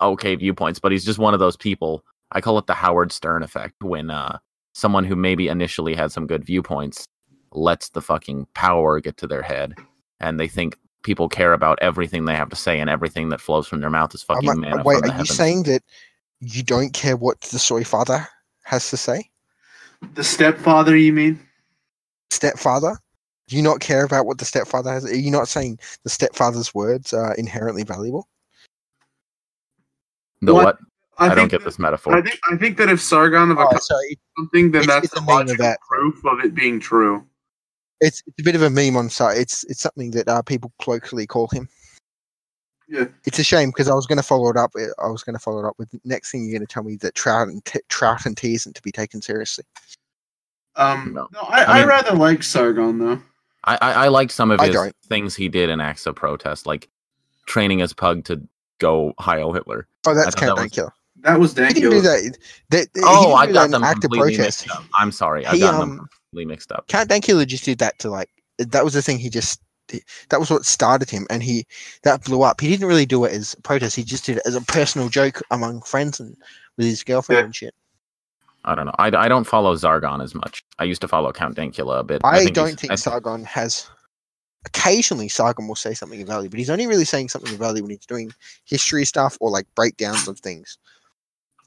okay 0.01 0.35
viewpoints, 0.35 0.79
but 0.79 0.91
he's 0.91 1.05
just 1.05 1.19
one 1.19 1.33
of 1.33 1.39
those 1.39 1.57
people. 1.57 2.03
I 2.31 2.41
call 2.41 2.57
it 2.57 2.67
the 2.67 2.73
Howard 2.73 3.11
Stern 3.11 3.43
effect 3.43 3.83
when 3.83 4.11
uh 4.11 4.39
someone 4.73 5.05
who 5.05 5.15
maybe 5.15 5.47
initially 5.47 5.95
had 5.95 6.11
some 6.11 6.27
good 6.27 6.45
viewpoints 6.45 7.05
lets 7.51 7.89
the 7.89 8.01
fucking 8.01 8.45
power 8.53 8.99
get 8.99 9.17
to 9.17 9.27
their 9.27 9.41
head 9.41 9.73
and 10.19 10.39
they 10.39 10.47
think 10.47 10.77
people 11.03 11.29
care 11.29 11.53
about 11.53 11.79
everything 11.81 12.25
they 12.25 12.35
have 12.35 12.49
to 12.49 12.55
say 12.55 12.79
and 12.79 12.89
everything 12.89 13.29
that 13.29 13.41
flows 13.41 13.67
from 13.67 13.79
their 13.81 13.89
mouth 13.89 14.13
is 14.13 14.23
fucking 14.23 14.47
like, 14.47 14.57
manna 14.57 14.83
wait, 14.83 15.03
are 15.03 15.07
you 15.07 15.11
heavens. 15.11 15.35
saying 15.35 15.63
that 15.63 15.81
you 16.39 16.63
don't 16.63 16.93
care 16.93 17.15
what 17.15 17.39
the 17.41 17.59
soy 17.59 17.83
father 17.83 18.27
has 18.63 18.89
to 18.89 18.97
say? 18.97 19.29
The 20.15 20.23
stepfather, 20.23 20.95
you 20.95 21.13
mean? 21.13 21.39
Stepfather? 22.29 22.97
Do 23.47 23.55
you 23.55 23.61
not 23.63 23.79
care 23.79 24.03
about 24.03 24.25
what 24.25 24.37
the 24.39 24.45
stepfather 24.45 24.91
has? 24.91 25.05
Are 25.05 25.15
you 25.15 25.31
not 25.31 25.47
saying 25.47 25.79
the 26.03 26.09
stepfather's 26.09 26.73
words 26.75 27.13
are 27.13 27.33
inherently 27.35 27.83
valuable? 27.83 28.27
the 30.41 30.53
What? 30.53 30.65
what? 30.65 30.77
I, 31.19 31.33
don't 31.33 31.47
get 31.47 31.61
that- 31.61 31.65
this 31.65 31.79
metaphor. 31.79 32.13
I 32.15 32.21
think 32.21 32.39
I 32.51 32.57
think 32.57 32.77
that 32.77 32.89
if 32.89 33.01
Sargon 33.01 33.49
of 33.49 33.57
Oh, 33.57 33.65
Akkad 33.67 33.81
so 33.81 33.95
something, 34.37 34.69
then 34.71 34.83
it's- 34.83 34.95
that's 35.01 35.05
it's 35.05 35.13
the 35.15 35.19
a 35.21 35.23
meme 35.23 35.29
of 35.41 35.47
logical 35.47 35.65
that. 35.65 35.79
proof 35.89 36.23
of 36.25 36.39
it 36.41 36.53
being 36.53 36.79
true. 36.79 37.25
It's, 38.01 38.21
it's 38.27 38.39
a 38.39 38.43
bit 38.43 38.55
of 38.55 38.61
a 38.61 38.69
meme 38.69 38.95
on 38.97 39.09
site. 39.09 39.37
It's 39.37 39.63
it's 39.65 39.81
something 39.81 40.11
that 40.11 40.27
uh, 40.27 40.41
people 40.41 40.71
colloquially 40.81 41.25
call 41.27 41.47
him. 41.47 41.67
Yeah. 42.89 43.05
It's 43.25 43.37
a 43.39 43.43
shame 43.43 43.69
because 43.69 43.89
I 43.89 43.93
was 43.93 44.05
going 44.07 44.17
to 44.17 44.23
follow 44.23 44.49
it 44.49 44.55
up. 44.55 44.71
I 45.03 45.07
was 45.09 45.21
going 45.23 45.33
to 45.35 45.39
follow 45.39 45.59
it 45.59 45.67
up 45.67 45.75
with 45.77 45.89
next 46.05 46.31
thing 46.31 46.45
you're 46.45 46.57
going 46.57 46.65
to 46.65 46.73
tell 46.73 46.83
me 46.83 46.95
that 46.97 47.15
trout 47.15 47.49
and 47.49 47.63
t- 47.65 47.81
trout 47.89 48.25
and 48.25 48.37
tea 48.37 48.53
isn't 48.55 48.75
to 48.77 48.81
be 48.81 48.91
taken 48.93 49.21
seriously. 49.21 49.65
Um, 50.75 51.13
No. 51.13 51.27
no, 51.33 51.39
I, 51.41 51.63
I 51.63 51.65
I, 51.65 51.79
mean- 51.79 51.87
rather 51.89 52.15
like 52.15 52.43
Sargon 52.43 52.99
though. 52.99 53.21
I, 53.65 53.77
I, 53.81 53.91
I 53.91 54.07
liked 54.07 54.31
some 54.31 54.51
of 54.51 54.61
his 54.61 54.77
things 55.09 55.35
he 55.35 55.49
did 55.49 55.69
in 55.69 55.81
acts 55.81 56.05
of 56.05 56.15
protest, 56.15 56.65
like 56.65 56.87
training 57.47 57.79
his 57.79 57.91
pug 57.91 58.23
to 58.25 58.41
go 58.79 59.13
Heil 59.19 59.51
Hitler. 59.51 59.87
Oh, 60.05 60.13
that's 60.15 60.27
thought 60.35 60.39
that 60.39 60.45
Count 60.47 60.59
was- 60.61 60.71
Dankula. 60.71 60.91
That 61.21 61.39
was 61.39 61.53
He 61.57 61.63
didn't 61.73 61.81
do 61.91 62.01
that. 62.01 62.37
that 62.69 62.87
he 62.93 63.01
Oh, 63.03 63.23
didn't 63.23 63.37
I 63.39 63.45
do 63.47 63.53
got 63.53 63.61
that 63.63 63.71
them 63.71 63.83
active 63.83 64.01
completely 64.03 64.35
protest. 64.37 64.67
mixed 64.67 64.79
up. 64.79 64.85
I'm 64.97 65.11
sorry. 65.11 65.45
I 65.47 65.53
He, 65.55 65.59
got 65.59 65.71
them 65.79 65.81
um, 65.81 65.97
completely 65.97 66.16
mixed 66.33 66.71
up. 66.71 66.87
Count 66.87 67.09
Dankula 67.09 67.45
just 67.47 67.65
did 67.65 67.79
that 67.79 67.97
to 67.99 68.09
like 68.09 68.29
that 68.57 68.83
was 68.83 68.93
the 68.93 69.01
thing 69.01 69.17
he 69.17 69.29
just 69.29 69.61
that 70.29 70.39
was 70.39 70.49
what 70.51 70.65
started 70.65 71.09
him 71.09 71.25
and 71.29 71.41
he 71.41 71.65
that 72.03 72.23
blew 72.23 72.41
up. 72.43 72.59
He 72.59 72.67
didn't 72.67 72.87
really 72.87 73.05
do 73.05 73.23
it 73.25 73.31
as 73.31 73.53
a 73.53 73.61
protest. 73.61 73.95
He 73.95 74.03
just 74.03 74.25
did 74.25 74.37
it 74.37 74.43
as 74.45 74.55
a 74.55 74.61
personal 74.61 75.09
joke 75.09 75.41
among 75.51 75.81
friends 75.81 76.19
and 76.19 76.35
with 76.75 76.85
his 76.87 77.03
girlfriend 77.03 77.39
Yeah. 77.39 77.45
and 77.45 77.55
shit. 77.55 77.75
I 78.65 78.75
don't 78.75 78.85
know. 78.85 78.95
I, 78.99 79.07
I 79.07 79.27
don't 79.29 79.45
follow 79.45 79.73
Sargon 79.77 80.19
as 80.19 80.35
much. 80.35 80.63
I 80.77 80.83
used 80.83 80.99
to 81.01 81.07
follow 81.07 81.31
Count 81.31 81.55
Dankula 81.55 81.99
a 81.99 82.03
bit. 82.03 82.21
I, 82.25 82.39
think 82.39 82.53
don't 82.53 82.77
think 82.79 82.91
I- 82.91 82.95
Sargon 82.95 83.45
has. 83.45 83.89
Occasionally, 84.65 85.29
Sargon 85.29 85.65
will 85.69 85.75
say 85.75 85.93
something 85.93 86.21
of 86.21 86.27
value, 86.27 86.49
but 86.49 86.59
he's 86.59 86.69
only 86.69 86.87
really 86.87 87.05
saying 87.05 87.29
something 87.29 87.53
of 87.53 87.59
value 87.59 87.81
when 87.81 87.91
he's 87.91 88.05
doing 88.05 88.33
history 88.65 89.05
stuff 89.05 89.37
or 89.39 89.49
like 89.49 89.65
breakdowns 89.75 90.27
of 90.27 90.37
things. 90.39 90.77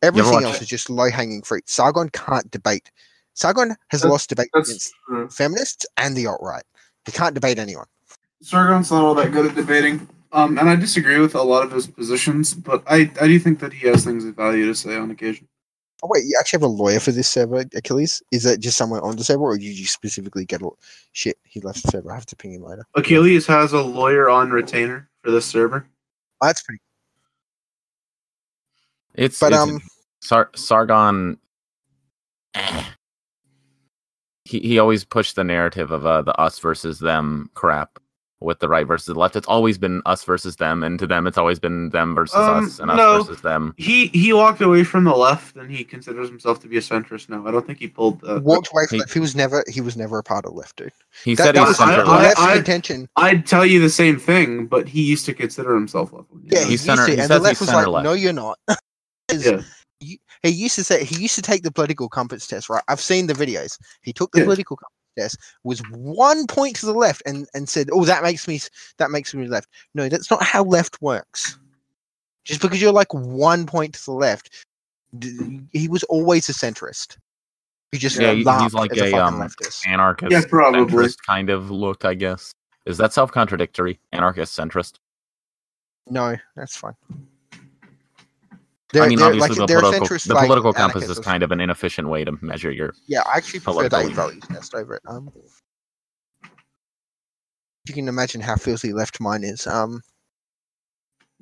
Everything 0.03 0.44
else 0.44 0.61
is 0.61 0.68
just 0.68 0.90
low 0.90 1.09
hanging 1.11 1.40
fruit. 1.40 1.66
Sargon 1.66 2.11
can't 2.11 2.51
debate. 2.51 2.90
Sargon 3.34 3.70
has 3.88 4.00
That's- 4.00 4.10
lost 4.10 4.28
debate 4.28 4.48
That's 4.54 4.68
against 4.68 4.92
true. 5.06 5.28
feminists 5.30 5.86
and 5.96 6.16
the 6.16 6.26
alt 6.26 6.40
right. 6.42 6.64
He 7.06 7.12
can't 7.12 7.34
debate 7.34 7.58
anyone. 7.58 7.86
Sargon's 8.42 8.90
not 8.90 9.02
all 9.04 9.14
that 9.14 9.32
good 9.32 9.46
at 9.46 9.54
debating. 9.54 10.08
Um, 10.32 10.58
and 10.58 10.68
I 10.70 10.76
disagree 10.76 11.18
with 11.18 11.34
a 11.34 11.42
lot 11.42 11.64
of 11.64 11.72
his 11.72 11.86
positions, 11.88 12.54
but 12.54 12.82
I, 12.86 13.10
I 13.20 13.26
do 13.26 13.38
think 13.40 13.58
that 13.60 13.72
he 13.72 13.88
has 13.88 14.04
things 14.04 14.24
of 14.24 14.36
value 14.36 14.64
to 14.66 14.74
say 14.74 14.96
on 14.96 15.10
occasion. 15.10 15.48
Oh 16.02 16.08
wait, 16.08 16.24
you 16.24 16.36
actually 16.38 16.58
have 16.58 16.62
a 16.70 16.72
lawyer 16.72 17.00
for 17.00 17.10
this 17.12 17.28
server, 17.28 17.64
Achilles? 17.74 18.22
Is 18.30 18.44
that 18.44 18.60
just 18.60 18.78
someone 18.78 19.00
on 19.00 19.16
the 19.16 19.24
server, 19.24 19.42
or 19.42 19.58
did 19.58 19.64
you 19.78 19.86
specifically 19.86 20.44
get 20.46 20.62
a 20.62 20.70
shit? 21.12 21.36
He 21.42 21.60
left 21.60 21.82
the 21.82 21.90
server. 21.90 22.10
I 22.12 22.14
have 22.14 22.24
to 22.26 22.36
ping 22.36 22.52
him 22.54 22.62
later. 22.62 22.86
Achilles 22.94 23.46
has 23.48 23.72
a 23.72 23.82
lawyer 23.82 24.30
on 24.30 24.50
retainer 24.50 25.10
for 25.22 25.30
this 25.30 25.44
server. 25.46 25.84
Oh, 26.40 26.46
that's 26.46 26.62
pretty. 26.62 26.80
It's 29.14 29.40
But 29.40 29.52
it's- 29.52 29.68
um, 29.68 29.80
Sar- 30.20 30.50
Sargon. 30.54 31.38
He 34.50 34.58
he 34.60 34.78
always 34.78 35.04
pushed 35.04 35.36
the 35.36 35.44
narrative 35.44 35.90
of 35.92 36.04
uh, 36.04 36.22
the 36.22 36.34
us 36.40 36.58
versus 36.58 36.98
them 36.98 37.50
crap 37.54 37.98
with 38.40 38.58
the 38.58 38.68
right 38.70 38.86
versus 38.86 39.04
the 39.12 39.20
left. 39.20 39.36
It's 39.36 39.46
always 39.46 39.76
been 39.76 40.00
us 40.06 40.24
versus 40.24 40.56
them, 40.56 40.82
and 40.82 40.98
to 40.98 41.06
them, 41.06 41.26
it's 41.26 41.36
always 41.38 41.58
been 41.58 41.90
them 41.90 42.14
versus 42.14 42.34
Um, 42.36 42.64
us 42.64 42.78
and 42.80 42.90
us 42.90 42.96
no. 42.96 43.22
versus 43.22 43.42
them. 43.42 43.74
He 43.76 44.06
he 44.08 44.32
walked 44.32 44.60
away 44.62 44.82
from 44.82 45.04
the 45.04 45.14
left, 45.14 45.56
and 45.56 45.70
he 45.70 45.84
considers 45.84 46.28
himself 46.28 46.58
to 46.60 46.66
be 46.68 46.76
a 46.78 46.80
centrist 46.80 47.28
now. 47.28 47.46
I 47.46 47.50
don't 47.50 47.66
think 47.66 47.78
he 47.78 47.86
pulled. 47.86 48.24
Uh, 48.24 48.40
walked 48.42 48.70
away 48.72 48.86
from 48.88 48.96
he- 48.96 49.00
left. 49.00 49.12
He 49.12 49.20
was 49.20 49.36
never. 49.36 49.62
He 49.68 49.80
was 49.80 49.96
never 49.96 50.18
a 50.18 50.22
part 50.22 50.46
of 50.46 50.54
left, 50.54 50.76
dude. 50.76 50.90
He 51.22 51.34
That, 51.36 51.44
said 51.44 51.54
that 51.54 51.60
he's 51.60 51.68
was 51.68 51.80
I- 51.80 51.90
center 51.90 52.04
the 52.04 52.10
I- 52.10 52.14
left. 52.22 52.24
left's 52.38 52.40
I- 52.40 52.56
intention. 52.56 53.08
I'd 53.16 53.46
tell 53.46 53.64
you 53.66 53.78
the 53.80 53.90
same 53.90 54.18
thing, 54.18 54.66
but 54.66 54.88
he 54.88 55.02
used 55.02 55.26
to 55.26 55.34
consider 55.34 55.74
himself 55.74 56.12
left. 56.12 56.26
Yeah, 56.46 56.60
he 56.60 56.64
He's 56.64 56.70
used 56.72 56.84
center- 56.86 57.06
to, 57.06 57.12
he 57.14 57.20
and 57.20 57.30
the 57.30 57.38
left 57.38 57.58
he's 57.60 57.68
was 57.68 57.74
like, 57.74 57.86
left. 57.86 58.04
"No, 58.04 58.14
you're 58.14 58.32
not. 58.32 58.58
Yeah. 59.32 59.60
He 60.00 60.18
used 60.42 60.74
to 60.76 60.84
say 60.84 61.04
he 61.04 61.20
used 61.20 61.34
to 61.36 61.42
take 61.42 61.62
the 61.62 61.70
political 61.70 62.08
compass 62.08 62.46
test. 62.46 62.68
Right, 62.70 62.82
I've 62.88 63.00
seen 63.00 63.26
the 63.26 63.34
videos. 63.34 63.78
He 64.02 64.12
took 64.12 64.32
the 64.32 64.38
Yeah. 64.38 64.44
political 64.44 64.76
compass 64.76 64.96
test, 65.18 65.38
was 65.62 65.80
one 65.90 66.46
point 66.46 66.76
to 66.76 66.86
the 66.86 66.94
left, 66.94 67.22
and 67.26 67.46
and 67.54 67.68
said, 67.68 67.90
"Oh, 67.92 68.04
that 68.06 68.22
makes 68.22 68.48
me 68.48 68.60
that 68.96 69.10
makes 69.10 69.34
me 69.34 69.46
left." 69.46 69.68
No, 69.94 70.08
that's 70.08 70.30
not 70.30 70.42
how 70.42 70.64
left 70.64 71.00
works. 71.02 71.58
Just 72.44 72.62
because 72.62 72.80
you're 72.80 72.92
like 72.92 73.12
one 73.12 73.66
point 73.66 73.94
to 73.94 74.04
the 74.06 74.12
left, 74.12 74.64
he 75.72 75.88
was 75.88 76.02
always 76.04 76.48
a 76.48 76.52
centrist. 76.52 77.18
He 77.92 77.98
just 77.98 78.16
Yeah, 78.16 78.32
he's 78.32 78.74
like 78.74 78.96
a, 78.96 79.14
a, 79.14 79.24
um, 79.24 79.40
leftist. 79.40 79.86
Anarchist, 79.86 80.32
Yeah, 80.32 80.42
probably. 80.48 80.86
centrist 80.86 81.16
kind 81.26 81.50
of 81.50 81.70
look, 81.70 82.04
I 82.04 82.14
guess. 82.14 82.52
Is 82.86 82.96
that 82.98 83.12
self 83.12 83.30
contradictory? 83.32 84.00
Anarchist 84.12 84.56
centrist. 84.58 84.94
No, 86.06 86.36
that's 86.56 86.76
fine. 86.76 86.94
I 88.92 88.98
They're- 88.98 89.09
mean, 89.09 89.22
obviously, 89.22 89.48
like, 89.57 89.59
the 89.59 89.66
political 89.66 90.07
centrist, 90.07 90.26
the 90.26 90.35
like, 90.35 90.46
political 90.46 90.72
compass 90.72 91.09
is 91.09 91.18
kind 91.20 91.42
of 91.44 91.53
an 91.53 91.61
inefficient 91.61 92.09
way 92.09 92.24
to 92.24 92.33
measure 92.42 92.72
your. 92.72 92.92
Yeah, 93.07 93.22
I 93.26 93.37
actually 93.37 93.61
prefer 93.61 93.85
the 93.85 93.88
Politically. 93.90 94.11
eight 94.11 94.16
values 94.16 94.42
test 94.48 94.74
over 94.74 94.96
it. 94.96 95.03
Um, 95.07 95.31
you 97.87 97.94
can 97.94 98.09
imagine 98.09 98.40
how 98.40 98.57
filthy 98.57 98.92
left 98.92 99.20
mine 99.20 99.44
is. 99.44 99.66
Um, 99.66 100.03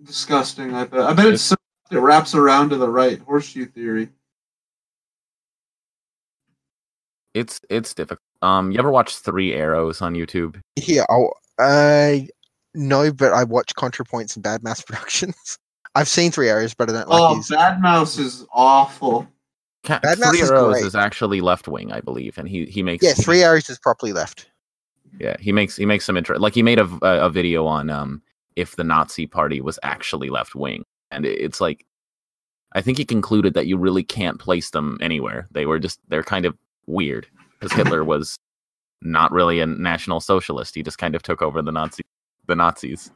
Disgusting. 0.04 0.74
I 0.74 0.84
bet. 0.84 1.00
I 1.00 1.12
bet 1.14 1.26
it's 1.26 1.42
so 1.42 1.56
it 1.90 1.96
wraps 1.96 2.34
around 2.34 2.68
to 2.70 2.76
the 2.76 2.88
right. 2.88 3.18
Horseshoe 3.20 3.66
theory. 3.66 4.10
It's 7.34 7.60
it's 7.70 7.94
difficult. 7.94 8.20
Um, 8.42 8.70
you 8.70 8.78
ever 8.78 8.90
watch 8.90 9.16
Three 9.16 9.54
Arrows 9.54 10.00
on 10.02 10.14
YouTube? 10.14 10.60
Yeah. 10.76 11.04
I'll, 11.08 11.32
I 11.58 12.28
no, 12.74 13.12
but 13.12 13.32
I 13.32 13.44
watch 13.44 13.74
ContraPoints 13.74 14.36
and 14.36 14.42
Bad 14.42 14.62
Mouse 14.62 14.82
Productions. 14.86 15.58
I've 15.98 16.08
seen 16.08 16.30
Three 16.30 16.48
Arrows, 16.48 16.74
but 16.74 16.88
I 16.88 16.92
don't 16.92 17.08
like 17.08 17.20
Oh, 17.20 17.36
his. 17.36 17.48
Bad 17.48 17.80
Mouse 17.80 18.18
is 18.18 18.46
awful. 18.52 19.26
Ca- 19.84 20.00
Bad 20.00 20.18
Mouse 20.18 20.30
Three 20.30 20.40
is 20.42 20.50
Arrows 20.50 20.72
great. 20.74 20.84
is 20.86 20.94
actually 20.94 21.40
left 21.40 21.68
wing, 21.68 21.92
I 21.92 22.00
believe, 22.00 22.38
and 22.38 22.48
he 22.48 22.66
he 22.66 22.82
makes 22.82 23.04
Yeah, 23.04 23.14
he 23.14 23.22
Three 23.22 23.42
Arrows 23.42 23.68
is 23.70 23.78
properly 23.78 24.12
left. 24.12 24.48
Yeah, 25.18 25.36
he 25.40 25.52
makes 25.52 25.76
he 25.76 25.86
makes 25.86 26.04
some 26.04 26.16
interest. 26.16 26.40
Like 26.40 26.54
he 26.54 26.62
made 26.62 26.78
a 26.78 26.88
a 27.02 27.30
video 27.30 27.66
on 27.66 27.90
um 27.90 28.22
if 28.56 28.76
the 28.76 28.84
Nazi 28.84 29.26
Party 29.26 29.60
was 29.60 29.78
actually 29.82 30.30
left 30.30 30.54
wing, 30.54 30.84
and 31.10 31.24
it- 31.26 31.40
it's 31.40 31.60
like 31.60 31.84
I 32.74 32.82
think 32.82 32.98
he 32.98 33.04
concluded 33.04 33.54
that 33.54 33.66
you 33.66 33.78
really 33.78 34.02
can't 34.02 34.38
place 34.38 34.70
them 34.70 34.98
anywhere. 35.00 35.48
They 35.52 35.64
were 35.66 35.78
just 35.78 36.00
they're 36.08 36.22
kind 36.22 36.44
of 36.44 36.56
weird 36.86 37.26
because 37.58 37.72
Hitler 37.72 38.04
was 38.14 38.36
not 39.00 39.30
really 39.32 39.60
a 39.60 39.66
national 39.66 40.20
socialist. 40.20 40.74
He 40.74 40.82
just 40.82 40.98
kind 40.98 41.14
of 41.14 41.22
took 41.22 41.40
over 41.40 41.62
the 41.62 41.72
Nazi 41.72 42.02
the 42.46 42.56
Nazis. 42.56 43.10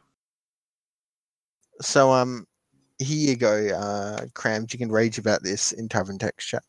So 1.81 2.13
um, 2.13 2.47
here 3.03 3.31
you 3.31 3.37
go, 3.37 3.69
uh, 3.69 4.27
Crams. 4.35 4.73
You 4.73 4.79
can 4.79 4.91
rage 4.91 5.19
about 5.19 5.43
this 5.43 5.73
in 5.73 5.89
Tavern 5.89 6.19
Text 6.19 6.49
chat. 6.49 6.63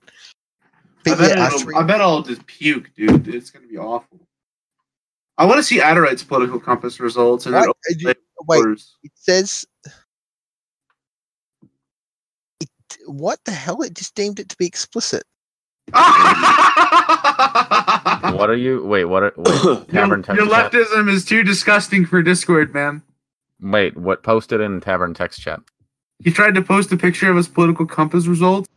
I 1.06 1.16
bet, 1.16 1.38
yeah, 1.38 1.50
three- 1.50 1.76
I 1.76 1.84
bet 1.84 2.02
I'll 2.02 2.22
just 2.22 2.46
puke, 2.48 2.94
dude. 2.96 3.28
It's 3.28 3.50
gonna 3.50 3.68
be 3.68 3.78
awful. 3.78 4.20
I 5.38 5.46
want 5.46 5.58
to 5.58 5.64
see 5.64 5.82
Adderite's 5.82 6.24
political 6.24 6.60
compass 6.60 7.00
results 7.00 7.46
and 7.46 7.56
what? 7.56 7.76
then 7.90 8.00
you- 8.00 8.14
wait, 8.48 8.58
orders. 8.58 8.96
it 9.04 9.12
says. 9.16 9.66
It, 12.60 12.70
what 13.08 13.40
the 13.46 13.52
hell? 13.52 13.82
It 13.82 13.96
just 13.96 14.16
deemed 14.16 14.40
it 14.40 14.50
to 14.50 14.58
be 14.58 14.66
explicit. 14.66 15.24
What 18.24 18.50
are 18.50 18.56
you? 18.56 18.84
Wait, 18.84 19.06
what? 19.06 19.24
Are, 19.24 19.34
wait, 19.38 19.64
your, 19.64 19.76
Tavern 19.86 20.24
your 20.36 20.48
text 20.48 20.52
chat. 20.52 20.72
leftism 20.72 21.10
is 21.10 21.26
too 21.26 21.44
disgusting 21.44 22.06
for 22.06 22.22
Discord, 22.22 22.74
man. 22.74 23.02
Wait, 23.62 23.96
what? 23.98 24.24
Posted 24.24 24.60
in 24.62 24.82
Tavern 24.82 25.14
text 25.14 25.42
chat. 25.42 25.60
He 26.24 26.32
tried 26.32 26.56
to 26.56 26.62
post 26.62 26.92
a 26.92 26.98
picture 26.98 27.30
of 27.30 27.38
his 27.38 27.48
political 27.48 27.86
compass 27.86 28.28
results, 28.28 28.70